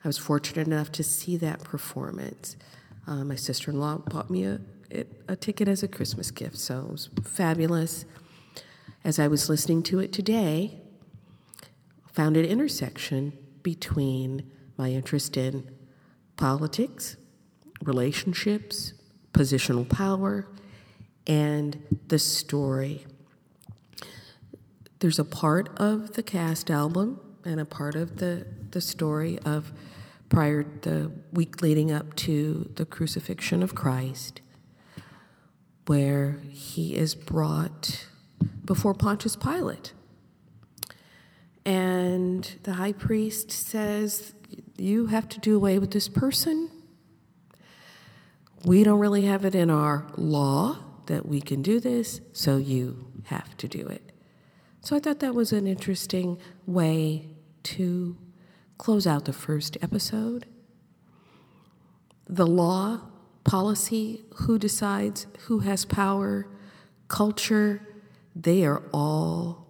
I 0.06 0.08
was 0.08 0.20
fortunate 0.20 0.68
enough 0.68 0.92
to 0.94 1.04
see 1.04 1.36
that 1.38 1.64
performance. 1.64 2.56
Uh, 3.08 3.24
my 3.24 3.34
sister 3.34 3.72
in 3.72 3.80
law 3.80 3.98
bought 3.98 4.30
me 4.30 4.44
a, 4.44 4.60
a 5.28 5.36
ticket 5.36 5.68
as 5.68 5.82
a 5.82 5.88
Christmas 5.88 6.30
gift, 6.30 6.60
so 6.60 6.78
it 6.82 6.92
was 6.92 7.10
fabulous. 7.24 8.06
As 9.04 9.18
I 9.18 9.28
was 9.28 9.50
listening 9.50 9.82
to 9.84 10.00
it 10.00 10.14
today, 10.14 10.80
found 12.14 12.38
an 12.38 12.46
intersection 12.46 13.34
between 13.64 14.52
my 14.78 14.92
interest 14.92 15.38
in 15.38 15.72
politics, 16.38 17.18
relationships, 17.82 18.94
positional 19.34 19.90
power, 19.90 20.48
and 21.26 21.82
the 22.10 22.20
story. 22.20 23.08
There's 25.00 25.18
a 25.18 25.26
part 25.26 25.76
of 25.80 26.14
the 26.14 26.22
cast 26.22 26.70
album 26.70 27.20
and 27.44 27.60
a 27.60 27.66
part 27.66 27.96
of 27.96 28.18
the, 28.18 28.46
the 28.70 28.82
story 28.82 29.40
of 29.40 29.74
prior 30.30 30.66
the 30.82 31.12
week 31.32 31.62
leading 31.62 31.92
up 31.92 32.16
to 32.16 32.72
the 32.76 32.86
crucifixion 32.86 33.62
of 33.62 33.76
Christ, 33.76 34.42
where 35.86 36.40
he 36.50 36.96
is 36.96 37.16
brought 37.16 38.08
before 38.64 38.94
Pontius 38.94 39.36
Pilate. 39.36 39.94
And 41.66 42.60
the 42.64 42.74
high 42.74 42.94
priest 42.94 43.52
says, 43.52 44.34
You 44.78 45.08
have 45.08 45.28
to 45.30 45.40
do 45.40 45.56
away 45.56 45.80
with 45.80 45.92
this 45.92 46.08
person. 46.08 46.70
We 48.64 48.84
don't 48.84 49.00
really 49.00 49.26
have 49.26 49.46
it 49.46 49.56
in 49.56 49.70
our 49.70 50.08
law 50.16 50.80
that 51.06 51.28
we 51.28 51.42
can 51.42 51.62
do 51.62 51.80
this, 51.80 52.22
so 52.34 52.58
you 52.58 53.12
have 53.26 53.56
to 53.58 53.68
do 53.68 53.86
it. 53.88 54.12
So 54.82 54.96
I 54.96 55.00
thought 55.00 55.20
that 55.20 55.34
was 55.34 55.52
an 55.52 55.68
interesting 55.68 56.38
way 56.66 57.30
to 57.64 58.18
close 58.78 59.08
out 59.08 59.26
the 59.26 59.34
first 59.34 59.78
episode. 59.82 60.46
The 62.28 62.48
law, 62.48 63.02
policy, 63.44 64.26
who 64.36 64.58
decides, 64.58 65.28
who 65.42 65.60
has 65.60 65.86
power, 65.86 66.48
culture, 67.08 67.82
they 68.36 68.66
are 68.66 68.84
all 68.92 69.68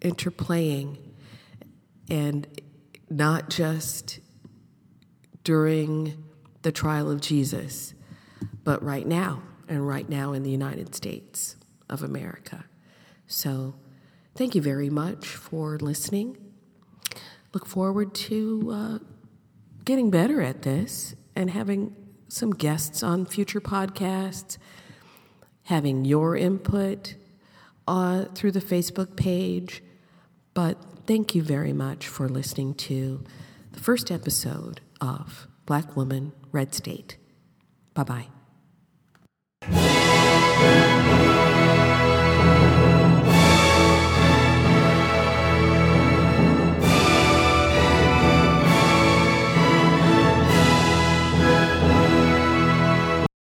interplaying 0.00 0.98
and 2.10 2.46
not 3.08 3.48
just 3.48 4.20
during 5.44 6.24
the 6.62 6.72
trial 6.72 7.10
of 7.10 7.20
Jesus, 7.20 7.94
but 8.64 8.82
right 8.82 9.06
now, 9.06 9.42
and 9.68 9.86
right 9.86 10.08
now 10.08 10.32
in 10.32 10.42
the 10.42 10.50
United 10.50 10.94
States 10.94 11.56
of 11.88 12.02
America. 12.02 12.64
So, 13.26 13.74
thank 14.34 14.54
you 14.54 14.62
very 14.62 14.90
much 14.90 15.26
for 15.26 15.78
listening. 15.78 16.43
Look 17.54 17.66
forward 17.66 18.14
to 18.14 18.70
uh, 18.72 18.98
getting 19.84 20.10
better 20.10 20.42
at 20.42 20.62
this 20.62 21.14
and 21.36 21.50
having 21.50 21.94
some 22.28 22.50
guests 22.50 23.02
on 23.02 23.26
future 23.26 23.60
podcasts, 23.60 24.58
having 25.62 26.04
your 26.04 26.36
input 26.36 27.14
uh, 27.86 28.24
through 28.34 28.52
the 28.52 28.60
Facebook 28.60 29.16
page. 29.16 29.82
But 30.52 30.78
thank 31.06 31.34
you 31.34 31.42
very 31.42 31.72
much 31.72 32.08
for 32.08 32.28
listening 32.28 32.74
to 32.74 33.22
the 33.72 33.80
first 33.80 34.10
episode 34.10 34.80
of 35.00 35.46
Black 35.64 35.96
Woman, 35.96 36.32
Red 36.50 36.74
State. 36.74 37.16
Bye 37.94 38.26
bye. 39.62 40.93